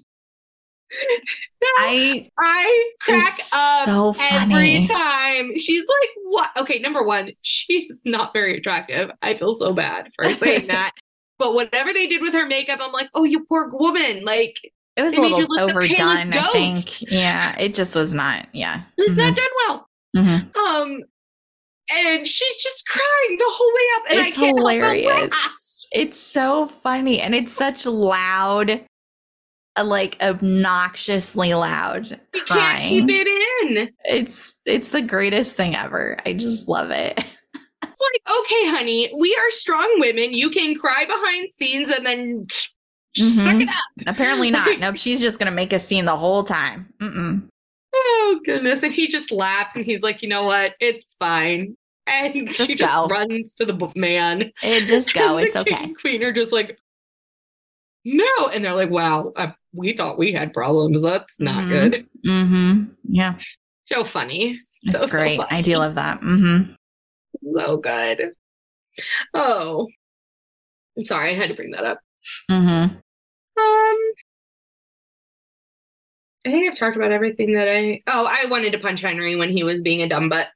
[1.80, 5.58] I I crack up so every time.
[5.58, 9.12] She's like, "What?" Okay, number one, she's not very attractive.
[9.22, 10.92] I feel so bad for saying that.
[11.38, 14.58] But whatever they did with her makeup, I'm like, "Oh, you poor woman!" Like,
[14.96, 16.34] it was a little look the palest overdone.
[16.34, 16.54] I ghost.
[17.00, 17.12] think.
[17.12, 18.48] Yeah, it just was not.
[18.54, 19.18] Yeah, it was Mhm.
[19.18, 19.90] not done well.
[20.18, 20.56] Mhm.
[20.58, 21.00] Um,
[21.94, 25.88] and she's just crying the whole way up, and it's I can't help but hilarious.
[25.94, 28.86] It's so funny, and it's such loud,
[29.82, 33.28] like obnoxiously loud You can't keep it
[33.78, 33.90] in.
[34.06, 36.18] It's it's the greatest thing ever.
[36.26, 37.18] I just love it.
[37.82, 40.34] It's like, okay, honey, we are strong women.
[40.34, 42.48] You can cry behind scenes and then
[43.16, 43.62] suck Mhm.
[43.64, 43.76] it up.
[44.08, 44.80] Apparently not.
[44.80, 46.94] Nope, she's just gonna make a scene the whole time.
[47.02, 47.48] Mm-mm.
[47.94, 48.84] Oh goodness!
[48.84, 50.76] And he just laughs and he's like, you know what?
[50.80, 51.76] It's fine.
[52.08, 54.52] And Just she just runs to the man.
[54.64, 55.38] It just go.
[55.38, 55.76] And It's okay.
[55.76, 56.78] and queen are just like,
[58.14, 61.02] no, and they're like, wow, uh, we thought we had problems.
[61.02, 61.70] That's not Mhm.
[61.70, 62.08] good.
[62.26, 62.84] Mm-hmm.
[63.10, 63.36] Yeah,
[63.88, 64.60] So funny.
[64.86, 65.38] That's so, so great.
[65.38, 65.50] funny.
[65.52, 66.22] I do love that.
[66.22, 66.74] Mm-hmm.
[67.56, 68.32] So good.
[69.34, 69.88] Oh,
[70.98, 71.32] I'm sorry.
[71.32, 72.00] I had to bring that up.
[72.50, 72.96] Mm-hmm.
[72.96, 73.98] Um,
[76.46, 78.00] I think I've talked about everything that I.
[78.08, 80.48] Oh, I wanted to punch Henry when he was being a dumb butt.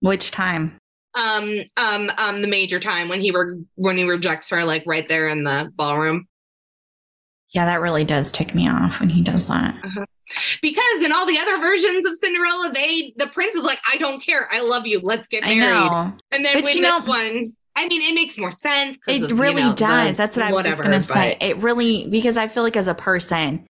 [0.00, 0.76] Which time?
[1.16, 5.08] Um, um, um, the major time when he were when he rejects her, like right
[5.08, 6.28] there in the ballroom.
[7.50, 9.74] Yeah, that really does tick me off when he does that.
[10.60, 14.20] Because in all the other versions of Cinderella, they the prince is like, I don't
[14.22, 15.60] care, I love you, let's get I married.
[15.90, 16.12] know.
[16.32, 18.98] And then But with you this know- one, I mean, it makes more sense.
[19.06, 20.16] It of, you really know, the does.
[20.16, 21.36] That's what I was just gonna say.
[21.40, 23.66] It really because I feel like as a person,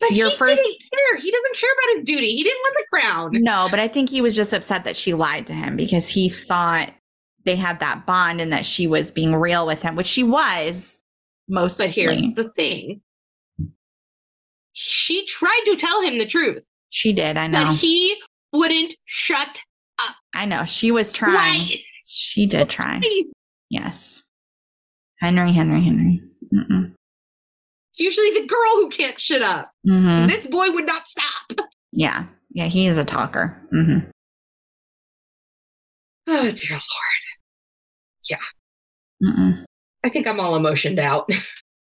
[0.00, 1.16] But Your he first- didn't care.
[1.20, 2.36] He doesn't care about his duty.
[2.36, 3.30] He didn't want the crown.
[3.32, 6.28] no, but I think he was just upset that she lied to him because he
[6.28, 6.92] thought
[7.44, 11.02] they had that bond and that she was being real with him, which she was
[11.48, 11.86] mostly.
[11.86, 13.00] But here's the thing.
[14.72, 17.36] She tried to tell him the truth, she did.
[17.36, 17.64] I know.
[17.64, 18.16] but he
[18.52, 19.62] wouldn't shut
[19.98, 20.14] up.
[20.34, 20.64] I know.
[20.66, 21.32] She was trying.
[21.66, 21.90] twice.
[22.04, 23.00] She did try.
[23.70, 24.22] Yes.
[25.20, 26.20] Henry, Henry, Henry.
[26.52, 26.92] Mm-mm.
[27.98, 29.70] It's usually the girl who can't shut up.
[29.88, 31.68] hmm This boy would not stop.
[31.92, 32.26] Yeah.
[32.50, 32.66] Yeah.
[32.66, 33.58] He is a talker.
[33.70, 33.98] hmm
[36.26, 37.24] Oh dear lord.
[38.28, 38.36] Yeah.
[39.22, 39.64] Mm-mm.
[40.04, 41.26] I think I'm all emotioned out.
[41.28, 41.38] but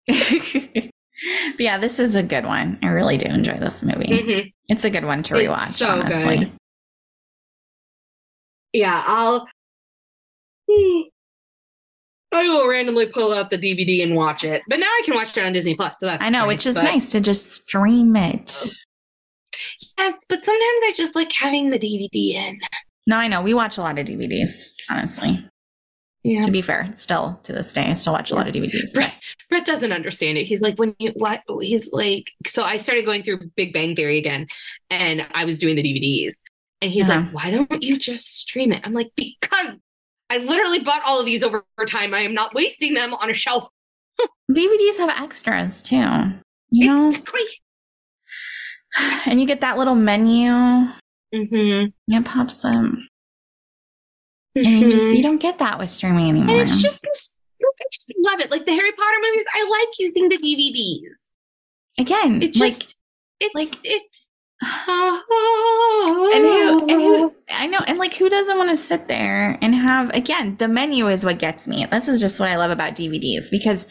[1.58, 2.78] yeah, this is a good one.
[2.82, 4.04] I really do enjoy this movie.
[4.08, 4.52] Mhm.
[4.68, 6.36] It's a good one to It's rewatch, so honestly.
[6.38, 6.52] good.
[8.74, 9.48] Yeah, I'll.
[12.32, 14.62] I will randomly pull up the DVD and watch it.
[14.68, 15.98] But now I can watch it on Disney Plus.
[16.00, 18.50] So that's I know, nice, which is but- nice to just stream it.
[19.98, 22.58] Yes, but sometimes I just like having the DVD in.
[23.06, 23.42] No, I know.
[23.42, 24.48] We watch a lot of DVDs,
[24.90, 25.46] honestly.
[26.24, 26.40] Yeah.
[26.42, 28.94] To be fair, still to this day, I still watch a lot of DVDs.
[28.94, 29.12] Brett,
[29.50, 30.44] Brett doesn't understand it.
[30.44, 31.40] He's like, when you what?
[31.60, 34.46] He's like, so I started going through Big Bang Theory again,
[34.88, 36.34] and I was doing the DVDs,
[36.80, 37.22] and he's Uh-huh.
[37.22, 38.80] like, why don't you just stream it?
[38.84, 39.74] I'm like, because
[40.32, 42.14] I literally bought all of these over time.
[42.14, 43.68] I am not wasting them on a shelf.
[44.50, 45.96] DVDs have extras too.
[46.70, 47.42] You know, Exactly.
[49.26, 50.50] and you get that little menu.
[51.34, 52.14] Mm-hmm.
[52.14, 53.00] It pops up, and
[54.54, 56.50] you just you don't get that with streaming anymore.
[56.56, 57.04] and it's just,
[57.62, 58.50] I just love it.
[58.50, 61.28] Like the Harry Potter movies, I like using the DVDs.
[61.98, 62.90] again, It just, like
[63.40, 64.28] it's like- it's.
[64.62, 69.74] And who and who I know and like who doesn't want to sit there and
[69.74, 71.86] have again the menu is what gets me.
[71.86, 73.86] This is just what I love about DVDs because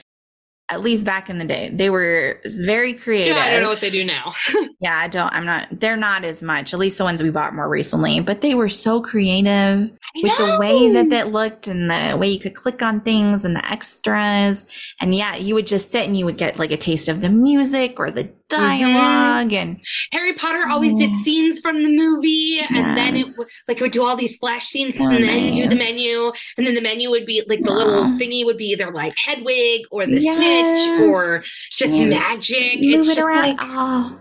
[0.71, 3.35] at least back in the day, they were very creative.
[3.35, 4.33] Yeah, I don't know what they do now.
[4.83, 5.31] Yeah, I don't.
[5.31, 5.67] I'm not.
[5.79, 6.73] They're not as much.
[6.73, 8.19] At least the ones we bought more recently.
[8.19, 12.39] But they were so creative with the way that that looked and the way you
[12.39, 14.65] could click on things and the extras.
[14.99, 17.29] And yeah, you would just sit and you would get like a taste of the
[17.29, 18.93] music or the Mm-hmm.
[18.93, 19.79] dialog and
[20.11, 21.21] Harry Potter always did Oh.
[21.23, 23.37] scenes from the movie, and then it Yes.
[23.37, 26.31] was like it would do all these splash scenes, Oh, and then do the menu,
[26.57, 29.81] and then the menu would be like the little thingy would be either like Hedwig
[29.91, 31.39] or the Snitch or
[31.71, 32.19] just Yes.
[32.21, 32.81] magic.
[32.81, 33.41] Move It's it just around.
[33.41, 34.17] like oh.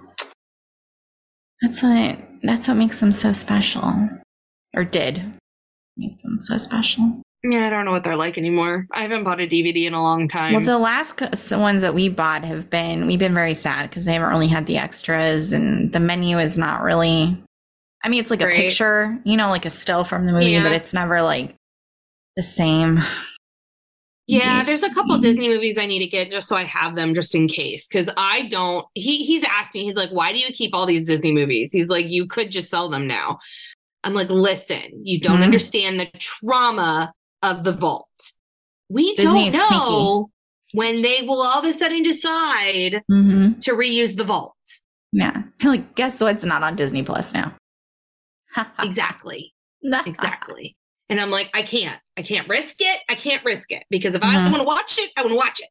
[1.63, 4.09] That's what that's what makes them so special.
[4.75, 5.35] Or did
[5.97, 7.23] make them so special.
[7.43, 8.87] Yeah, I don't know what they're like anymore.
[8.93, 10.53] I haven't bought a DVD in a long time.
[10.55, 11.21] Well, the last
[11.53, 14.67] ones that we bought have been we've been very sad because they haven't really had
[14.67, 17.43] the extras and the menu is not really.
[18.03, 20.63] I mean, it's like a picture, you know, like a still from the movie, Yeah.
[20.63, 21.55] but it's never like
[22.37, 23.01] the same.
[24.27, 27.15] Yeah, there's a couple Disney movies I need to get just so I have them
[27.15, 27.89] just in case.
[27.89, 31.05] Cause I don't he he's asked me, he's like, why do you keep all these
[31.05, 31.73] Disney movies?
[31.73, 33.39] He's like, you could just sell them now.
[34.05, 35.45] I'm like, listen, you don't Mhm.
[35.45, 38.09] understand the trauma of the vault.
[38.89, 40.31] We Disney don't know
[40.75, 43.59] when they will all of a sudden decide Mm-hmm.
[43.61, 44.55] to reuse the vault.
[45.13, 47.55] Yeah, like guess what's not on Disney Plus now?
[48.81, 49.53] Exactly.
[49.83, 50.77] Exactly.
[51.09, 51.99] And I'm like, I can't.
[52.17, 53.01] I can't risk it.
[53.09, 53.85] I can't risk it.
[53.91, 54.45] Because if I Mhm.
[54.51, 55.69] want to watch it, I want to watch it.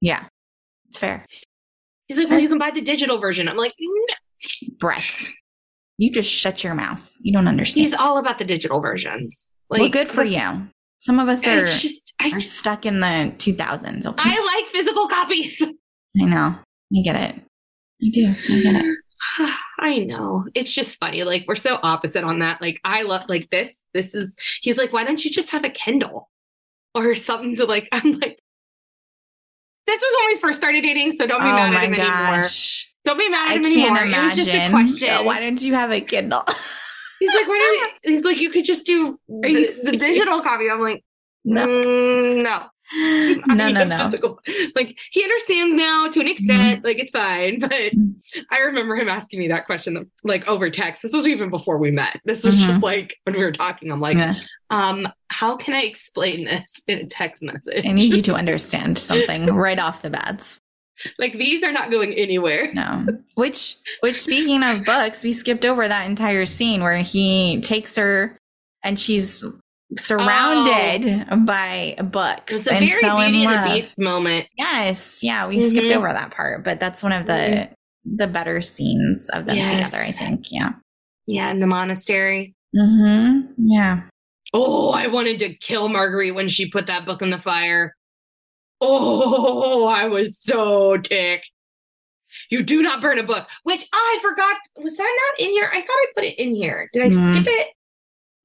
[0.00, 0.24] Yeah,
[0.88, 1.24] it's fair.
[2.08, 3.48] He's like, well, you can buy the digital version.
[3.48, 4.04] I'm like, no.
[4.78, 5.30] Brett,
[5.98, 7.10] you just shut your mouth.
[7.20, 7.86] You don't understand.
[7.86, 9.48] He's all about the digital versions.
[9.70, 10.68] Like, well, good for you.
[11.06, 14.06] Some of us are It's just, I, are stuck in the 2000s.
[14.06, 15.62] Okay, I like physical copies.
[16.20, 16.56] I know.
[16.96, 17.42] I get it.
[18.02, 18.26] I do.
[18.26, 18.98] I get it.
[19.78, 20.46] I know.
[20.52, 21.22] It's just funny.
[21.22, 22.60] Like we're so opposite on that.
[22.60, 23.76] Like I love like this.
[23.94, 24.36] This is.
[24.62, 26.28] He's like, why don't you just have a Kindle
[26.92, 27.88] or something to like?
[27.92, 28.40] I'm like.
[29.86, 32.42] This was when we first started dating, so don't be oh mad at him anymore.
[32.42, 32.92] gosh.
[33.04, 34.02] Don't be mad I at him anymore.
[34.02, 34.14] imagine.
[34.14, 35.24] It was just a question.
[35.24, 36.42] Why don't you have a Kindle?
[37.20, 40.70] He's like, why don't you, he's like, you could just do Are the, digital copy.
[40.70, 41.04] I'm like,
[41.44, 41.66] No.
[41.66, 42.62] mm, no.
[43.52, 44.04] No, no, no.
[44.04, 44.38] physical-
[44.76, 47.58] Like he understands now to an extent, like it's fine.
[47.58, 47.72] But
[48.52, 51.02] I remember him asking me that question like over text.
[51.02, 52.20] This was even before we met.
[52.24, 52.82] This was just Mhm.
[52.82, 54.34] like when we were talking, I'm like, Yeah.
[54.70, 57.84] um, how can I explain this in a text message?
[57.84, 60.58] I need you to understand something right off the bat.
[61.18, 62.70] like these are not going anywhere.
[62.74, 63.06] No.
[63.34, 68.38] Which which speaking of books, we skipped over that entire scene where he takes her
[68.82, 69.44] and she's
[69.98, 72.54] surrounded by books.
[72.54, 73.74] It's a and very so in Beauty and the.
[73.74, 74.48] Beast moment.
[74.56, 75.96] Yes, yeah, we skipped Mhm.
[75.96, 77.68] over that part, but that's one of the Mhm.
[78.04, 79.70] the better scenes of them Yes.
[79.70, 80.52] together, I think.
[80.52, 80.70] Yeah.
[81.26, 82.54] Yeah, in the monastery.
[82.76, 83.40] Mm-hmm.
[83.58, 84.02] Yeah.
[84.54, 87.95] Oh, I wanted to kill Marguerite when she put that book in the fire.
[88.80, 91.46] Oh, I was so ticked.
[92.50, 94.56] You do not burn a book, which I forgot.
[94.76, 95.68] Was that not in here?
[95.72, 96.90] I thought I put it in here.
[96.92, 97.34] Did I Mhm.
[97.34, 97.68] skip it?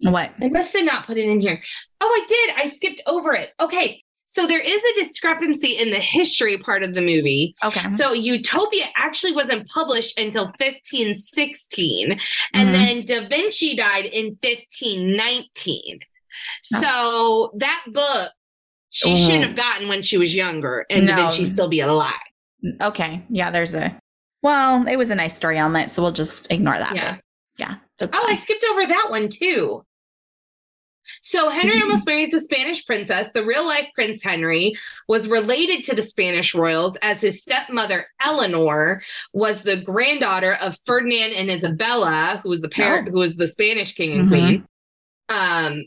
[0.09, 0.31] What?
[0.41, 1.61] I must have not put it in here.
[1.99, 2.49] Oh, I did.
[2.55, 3.51] I skipped over it.
[3.59, 4.01] Okay.
[4.25, 7.53] So there is a discrepancy in the history part of the movie.
[7.65, 7.89] Okay.
[7.91, 12.17] So Utopia actually wasn't published until 1516,
[12.53, 12.71] and Mhm.
[12.71, 15.99] then Da Vinci died in 1519.
[16.73, 16.79] Oh.
[16.79, 18.31] So that book
[18.91, 19.15] she Ooh.
[19.17, 22.13] shouldn't have gotten when she was younger, and then she'd still be alive.
[22.81, 23.23] okay.
[23.29, 23.97] Yeah, there's a
[24.43, 26.95] well, it was a nice story element, so we'll just ignore that.
[26.95, 27.17] Yeah.
[27.57, 27.75] Yeah.
[28.01, 29.83] Oh, I skipped over that one too.
[31.21, 33.31] So Henry almost marries a Spanish princess.
[33.33, 34.73] The real life Prince Henry
[35.07, 41.33] was related to the Spanish royals as his stepmother Eleanor was the granddaughter of Ferdinand
[41.33, 43.11] and Isabella, who was the parent, Oh.
[43.11, 44.29] who was the Spanish king and Mhm.
[44.29, 44.67] queen.
[45.29, 45.83] Um,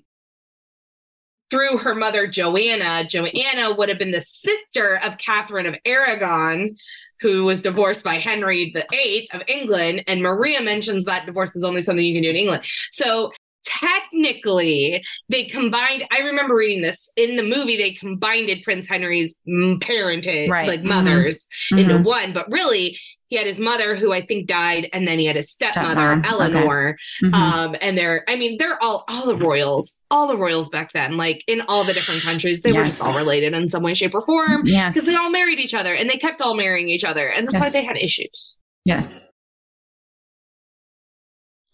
[1.51, 6.77] through her mother Joanna, Joanna would have been the sister of Catherine of Aragon,
[7.21, 10.05] who was divorced by Henry VIII of England.
[10.07, 12.65] And Maria mentions that divorce is only something you can do in England.
[12.91, 13.33] So
[13.65, 16.05] technically, they combined.
[16.13, 17.77] I remember reading this in the movie.
[17.77, 19.35] They combined Prince Henry's
[19.81, 20.69] parentage, Right.
[20.69, 20.85] like Mhm.
[20.85, 22.05] mothers, into Mhm.
[22.05, 22.33] one.
[22.33, 22.99] But really,
[23.35, 26.19] he had his mother, who I think died, and then he had his stepmother, Stepmom,
[26.21, 26.29] okay.
[26.31, 26.97] Eleanor.
[27.25, 27.35] Mhm.
[27.35, 31.17] Um, and they're, I mean, they're all all the royals, all the royals back then,
[31.17, 34.15] like in all the different countries, they were just all related in some way, shape,
[34.15, 34.95] or form yes.
[34.95, 37.59] because they all married each other and they kept all marrying each other, and that's
[37.61, 38.57] why they had issues.
[38.85, 39.29] yes.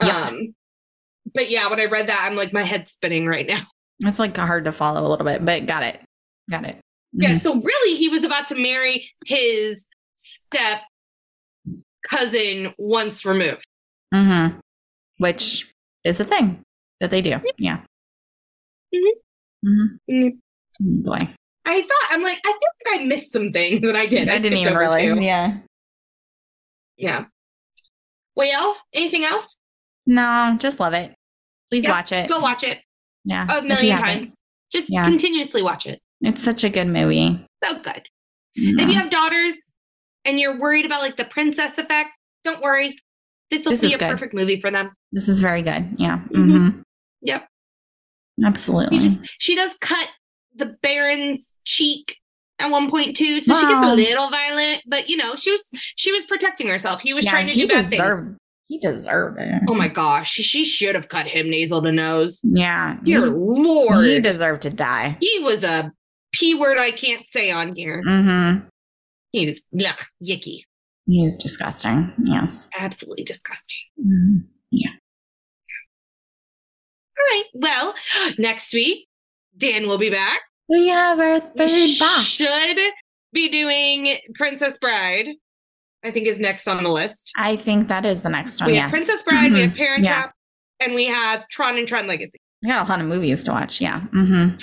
[0.03, 0.29] Yeah.
[0.29, 0.55] Um,
[1.35, 3.61] but yeah, when I read that, I'm like, my head's spinning right now.
[4.03, 6.01] It's like hard to follow a little bit, but got it.
[6.51, 6.79] Got it.
[7.13, 7.39] Yeah, Mhm.
[7.39, 9.85] so really, he was about to marry his
[10.17, 10.79] step
[12.11, 13.65] cousin once removed.
[14.15, 14.59] Mm-hmm.
[15.19, 15.71] Which
[16.05, 16.63] is a thing
[17.01, 17.37] that they do.
[17.59, 17.81] Yeah.
[18.95, 19.01] Mhm.
[19.67, 20.13] Mm-hmm.
[20.15, 20.31] Mhm.
[20.83, 21.19] Oh, boy.
[21.21, 21.31] I
[21.67, 24.29] I thought I'm like, I feel like I missed some things and I did.
[24.29, 25.09] I didn't even realize.
[25.17, 25.23] two.
[25.23, 25.59] Yeah.
[26.97, 27.25] Yeah.
[28.35, 29.61] Well, anything else?
[30.07, 31.15] No, just love it.
[31.71, 32.29] Please Yeah, watch it.
[32.29, 32.81] Go watch it
[33.25, 33.59] Yeah.
[33.59, 34.35] a million times.
[34.73, 35.05] Just Yeah.
[35.05, 36.01] continuously watch it.
[36.23, 37.45] It's such a good movie.
[37.63, 38.09] So good.
[38.57, 38.83] Yeah.
[38.83, 39.70] If you have daughters
[40.31, 42.11] and you're worried about like the princess effect,
[42.45, 42.97] don't worry.
[43.51, 44.11] This will be a good.
[44.11, 44.93] perfect movie for them.
[45.11, 45.89] This is very good.
[45.99, 46.21] Yeah.
[46.33, 46.71] Mhm.
[46.73, 46.81] hmm
[47.23, 47.49] Yep.
[48.45, 48.99] Absolutely.
[48.99, 50.09] He just she does cut
[50.55, 52.17] the Baron's cheek
[52.61, 54.83] at one point too, so she gets a little violent.
[54.87, 57.01] But you know, she was she was protecting herself.
[57.01, 58.33] He was yeah, trying to do bad things.
[58.69, 59.63] He deserved it.
[59.69, 62.41] Oh my gosh, she should have cut him nasal to nose.
[62.45, 62.99] Yeah.
[63.03, 65.19] Dear he, Lord, he he, deserved to die.
[65.21, 65.93] He was a
[66.33, 68.01] p word I can't say on here.
[68.07, 68.69] Mm-hmm.
[69.33, 70.63] He was yuck, yicky,
[71.07, 72.13] was disgusting.
[72.25, 72.69] Yes.
[72.77, 73.79] absolutely disgusting.
[74.05, 74.45] Mhm.
[77.19, 77.95] All right, well,
[78.39, 79.07] next week
[79.57, 80.41] Dan will be back.
[80.69, 82.25] We have our We third box.
[82.25, 82.79] should
[83.33, 85.29] be doing Princess Bride.
[86.03, 87.31] I think is next on the list.
[87.37, 88.71] I think that is the next one.
[88.71, 88.85] we yes.
[88.85, 89.77] have Princess Bride, we have Mhm.
[89.77, 90.15] Parent Yeah.
[90.23, 90.35] Trap,
[90.81, 92.39] and we have Tron and Tron Legacy.
[92.63, 93.81] We got a lot of movies to watch.
[93.83, 94.01] Yeah.
[94.13, 94.59] Mm-hmm.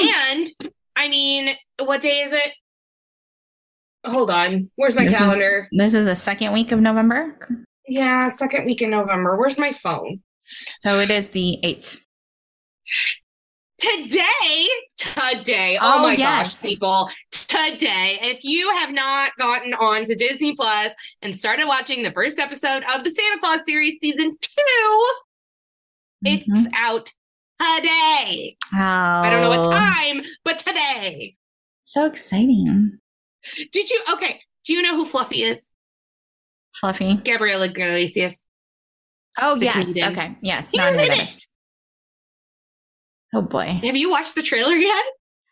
[0.00, 0.46] And
[0.96, 2.52] I mean, what day is it?
[4.06, 4.70] Hold on.
[4.76, 5.68] Where's my This is- calendar?
[5.72, 7.36] This is the second week of November.
[7.86, 9.36] Yeah, second week in November.
[9.36, 10.22] Where's my phone?
[10.78, 12.00] So it is the 8th.
[13.78, 14.68] Today,
[14.98, 15.78] today.
[15.80, 16.60] Oh, Oh, my yes.
[16.60, 17.08] gosh, people.
[17.32, 22.38] Today, if you have not gotten on to Disney Plus and started watching the first
[22.38, 25.08] episode of the Santa Claus series season 2,
[26.26, 26.70] it's Mhm.
[26.74, 27.10] out
[27.60, 28.56] today.
[28.72, 29.70] Oh, I don't know what oh.
[29.70, 31.34] time, but today.
[31.82, 32.98] So exciting.
[33.72, 34.40] Did you okay?
[34.64, 35.68] Do you know who Fluffy is?
[36.74, 37.16] Fluffy.
[37.16, 38.42] Gabriel Iglesias.
[39.40, 39.74] Oh, The yes.
[39.74, 40.12] comedian.
[40.12, 40.36] Okay.
[40.42, 40.70] Yes.
[40.70, 41.30] Who in that is.
[41.32, 41.42] it.
[43.34, 43.80] Oh, boy.
[43.82, 45.04] Have you watched the trailer yet?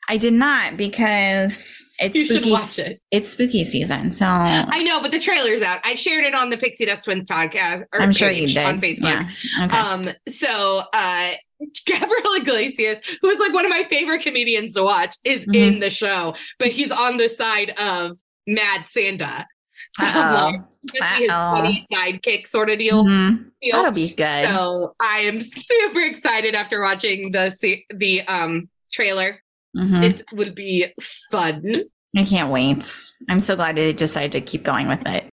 [0.09, 2.51] I did not because it's You should spooky.
[2.53, 3.01] watch it.
[3.11, 4.11] It's spooky season.
[4.11, 5.81] So I know, but the trailer's out.
[5.85, 7.85] I shared it on the Pixie Dust Twins podcast.
[7.93, 8.65] Or I'm sure you page did.
[8.67, 9.29] on Facebook.
[9.59, 9.65] Yeah.
[9.67, 9.77] Okay.
[9.79, 11.31] Um, so uh
[11.87, 15.55] Gabriel Iglesias, who is like one of my favorite comedians to watch, is Mhm.
[15.57, 19.47] in the show, but he's on the side of Mad Santa.
[19.93, 20.45] So Uh-oh.
[20.53, 23.05] like his funny sidekick sort of deal.
[23.05, 23.51] Mhm.
[23.61, 23.77] deal.
[23.77, 24.45] That'll be good.
[24.47, 27.53] So I am super excited after watching the
[27.95, 29.43] the um trailer.
[29.77, 30.03] Mhm.
[30.05, 30.87] It will be
[31.31, 31.83] fun.
[32.17, 32.91] I can't wait.
[33.29, 35.29] I'm so glad they decided to keep going with it.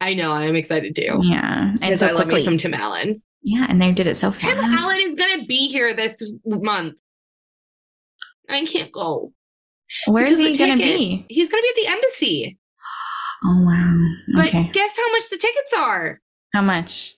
[0.00, 1.18] I know I'm excited too.
[1.22, 1.74] Yeah.
[1.82, 2.44] And so I love me quickly.
[2.44, 3.22] some Tim Allen.
[3.42, 3.66] yeah.
[3.68, 4.44] And they did it so fast.
[4.44, 6.94] Tim Allen is gonna be here this month.
[8.48, 9.32] I can't go.
[10.06, 11.24] Where is he going to be?
[11.28, 12.58] He's gonna be at the embassy.
[13.42, 13.96] Oh, wow.
[14.34, 14.68] But Okay.
[14.70, 16.20] guess how much the tickets are
[16.52, 17.14] How much?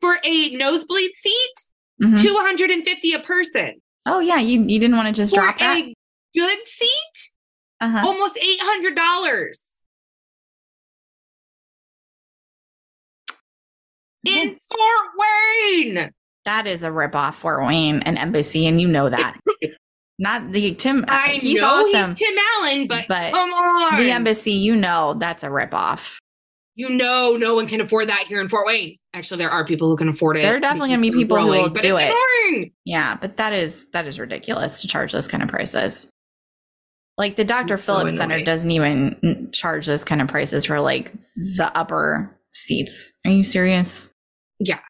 [0.00, 1.54] for a nosebleed seat?
[2.02, 2.70] Mhm.
[2.72, 3.80] And fifty a person.
[4.06, 4.38] Oh, yeah.
[4.38, 5.78] You, you didn't want to just For drop that?
[5.78, 5.94] a
[6.34, 7.30] good seat,
[7.80, 8.06] Uh-huh.
[8.06, 9.70] almost eight hundred dollars.
[14.26, 16.10] In Fort Wayne.
[16.46, 19.38] That is a ripoff Fort Wayne and Embassy, and you know that.
[20.18, 21.04] Not the Tim.
[21.08, 22.10] I he's know awesome.
[22.14, 23.96] he's Tim Allen, but, but come on.
[23.98, 26.16] the Embassy, you know that's a ripoff.
[26.74, 28.96] You know no one can afford that here in Fort Wayne.
[29.12, 30.42] Actually, there are people who can afford it.
[30.42, 32.10] There are definitely gonna be people who growing, will but do it's it.
[32.50, 32.72] growing.
[32.84, 36.06] Yeah, but that is that is ridiculous to charge those kind of prices.
[37.16, 37.74] Like the Dr.
[37.74, 42.36] I'm so Phillips Center doesn't even charge those kind of prices for like the upper
[42.52, 43.12] seats.
[43.24, 44.08] Are you serious?
[44.58, 44.80] Yeah.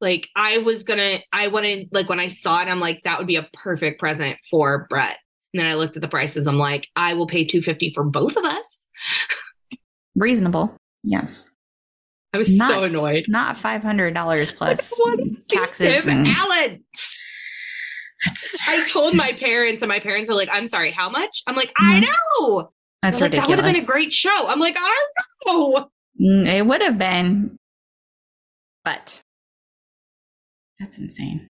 [0.00, 3.26] Like I was gonna, I wanted like when I saw it, I'm like that would
[3.26, 5.18] be a perfect present for Brett.
[5.52, 6.46] And then I looked at the prices.
[6.46, 8.86] I'm like, I will pay two fifty for both of us.
[10.14, 10.76] Reasonable.
[11.02, 11.50] Yes.
[12.34, 13.26] I was so annoyed.
[13.28, 14.90] Not five hundred dollars plus
[15.48, 16.06] taxes.
[16.06, 16.26] And,
[18.24, 21.56] that's I told my parents, and my parents are like, "I'm sorry, how much?" I'm
[21.56, 22.06] like, "I Mhm.
[22.40, 22.70] know."
[23.02, 23.48] that's They're like, ridiculous.
[23.48, 24.46] That would have been a great show.
[24.46, 25.04] I'm like, I
[25.46, 25.90] know.
[26.20, 27.56] Mm, It would have been,
[28.84, 29.20] but
[30.78, 31.48] that's insane.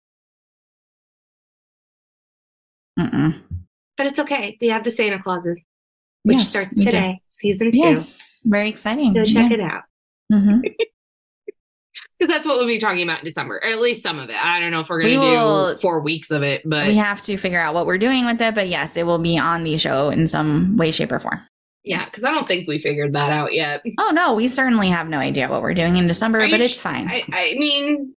[3.00, 3.42] Mm-mm.
[3.98, 4.58] But it's okay.
[4.60, 5.64] We have the Santa Clauses,
[6.24, 6.92] which Yes, starts we do.
[6.92, 7.80] today, season two.
[7.80, 9.14] Yes, very exciting.
[9.14, 9.60] Go check Yes.
[9.60, 9.84] it out.
[10.32, 10.62] Mhm.
[12.18, 14.38] Because that's what we'll be talking about in December, or at least some of it.
[14.42, 16.88] I don't know if we're going We to will- do four weeks of it, but
[16.88, 19.38] we have to figure out what we're doing with it, but yes, it will be
[19.38, 21.42] on the show in some way, shape, or form.
[21.84, 23.84] yeah, because I don't think we figured that out yet.
[24.00, 26.76] Oh no, we certainly have no idea what we're doing in December, Are but it's
[26.76, 27.10] sh- fine.
[27.10, 28.16] I, I mean,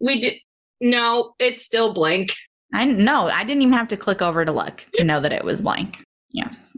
[0.00, 0.34] we did.
[0.80, 2.34] No, it's still blank.
[2.74, 5.44] I no, I didn't even have to click over to look to know that it
[5.44, 6.02] was blank.
[6.32, 6.76] Yes.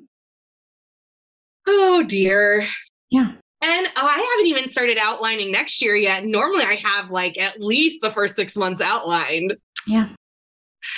[1.66, 2.66] Oh dear.
[3.10, 3.32] Yeah.
[3.60, 6.24] And oh, I haven't even started outlining next year yet.
[6.24, 9.56] Normally, I have like at least the first six months outlined.
[9.86, 10.10] Yeah.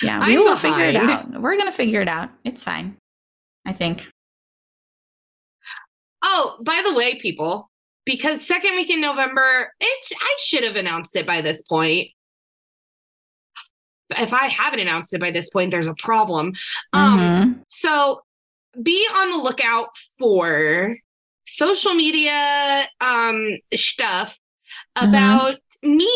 [0.02, 1.40] Yeah, we I'm will figure it out.
[1.40, 2.30] We're gonna figure it out.
[2.44, 2.96] It's fine.
[3.66, 4.08] I think.
[6.22, 7.70] Oh, by the way, people,
[8.04, 12.08] because second week in November, it I should have announced it by this point.
[14.10, 16.52] If I haven't announced it by this point, there's a problem.
[16.92, 17.62] Um, Mhm.
[17.68, 18.22] so
[18.82, 20.96] be on the lookout for
[21.54, 23.38] social media um
[23.74, 24.38] stuff
[24.98, 25.08] Mhm.
[25.08, 26.10] about me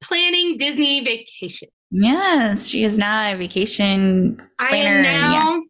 [0.00, 1.68] planning Disney vacation.
[1.90, 4.76] Yes, she is now a vacation planner.
[4.76, 5.30] I am yeah.
[5.44, 5.62] now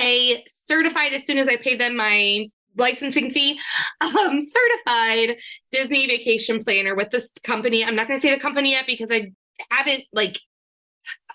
[0.00, 3.58] a certified as soon as I pay them my licensing fee,
[4.00, 5.38] um, certified
[5.72, 7.84] Disney vacation planner with this company.
[7.84, 9.30] I'm not going to say the company yet because I
[9.70, 10.38] haven't like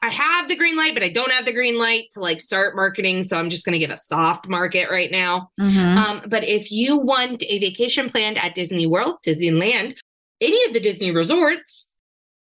[0.04, 2.76] I have the green light, but I don't have the green light to like start
[2.76, 3.22] marketing.
[3.24, 5.49] So I'm just going to give a soft market right now.
[5.60, 5.95] Mhm.
[5.97, 9.95] Um, but if you want a vacation planned at Disney World, Disneyland,
[10.41, 11.95] any of the Disney resorts,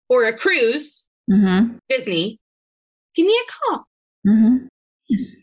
[0.09, 1.79] or a cruise, Mhm.
[1.87, 2.37] Disney,
[3.15, 3.85] give me a call
[4.27, 4.67] Mhm.
[5.07, 5.35] Yes.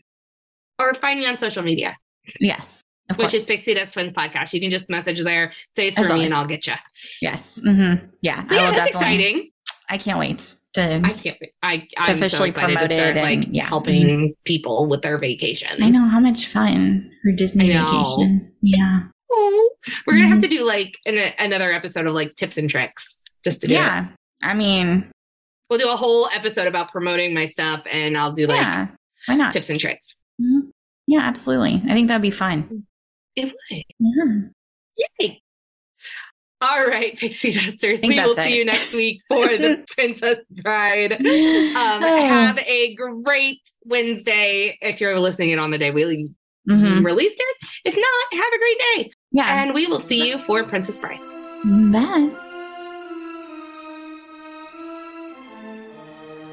[0.79, 1.97] or find me on social media.
[2.39, 2.81] Yes.
[3.17, 3.45] Which is course.
[3.47, 4.51] Pixie Dust Twins podcast.
[4.53, 6.73] You can just message there, say it's As for me, and I'll get you.
[7.21, 7.61] Yes.
[7.63, 8.43] hmm Yeah.
[8.45, 9.51] So yeah, that's definitely- exciting.
[9.89, 11.01] I can't wait to.
[11.03, 11.37] I can't.
[11.63, 13.65] I I'm so officially excited to start it like yeah.
[13.67, 15.81] helping people with their vacations.
[15.81, 18.51] I know how much fun her Disney vacation.
[18.61, 19.01] Yeah.
[19.31, 19.69] Oh,
[20.05, 20.41] we're gonna have Mhm.
[20.41, 23.77] to do like an, another episode of like tips and tricks just to do it.
[23.77, 24.07] Yeah.
[24.43, 25.11] I mean,
[25.69, 28.87] We'll do a whole episode about promoting my stuff, and I'll do like yeah.
[29.25, 29.51] Why not?
[29.51, 30.15] tips and tricks.
[30.39, 30.69] Mhm.
[31.07, 31.81] Yeah, absolutely.
[31.89, 32.85] I think that'd be fun.
[33.35, 33.83] It would.
[33.99, 35.05] Yeah.
[35.19, 35.41] Yay.
[36.61, 38.01] All right, Pixie Dusters.
[38.01, 38.57] We will see it.
[38.57, 41.13] you next week for the Princess Bride.
[41.75, 42.25] Um, Oh.
[42.27, 46.29] Have a great Wednesday if you're listening it on the day we
[46.69, 47.05] Mhm.
[47.05, 47.67] released it.
[47.83, 49.11] If not, have a great day.
[49.33, 49.61] Yeah.
[49.63, 51.19] And we will see you for Princess Bride.
[51.91, 52.29] Bye.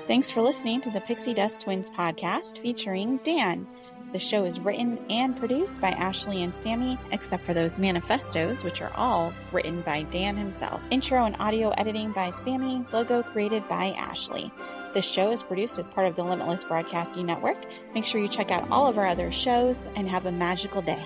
[0.09, 3.67] Thanks for listening to the Pixie Dust Twins podcast featuring Dan.
[4.13, 8.83] The show is written and produced by Ashley and Sammi, except for those manifestos, which
[8.83, 10.83] are all written by Dan himself.
[10.91, 14.53] Intro and audio editing by Sammi, logo created by Ashley.
[14.93, 17.65] The show is produced as part of the Limitless Broadcasting Network.
[17.95, 21.03] Make sure you check out all of our other shows and have a magical day.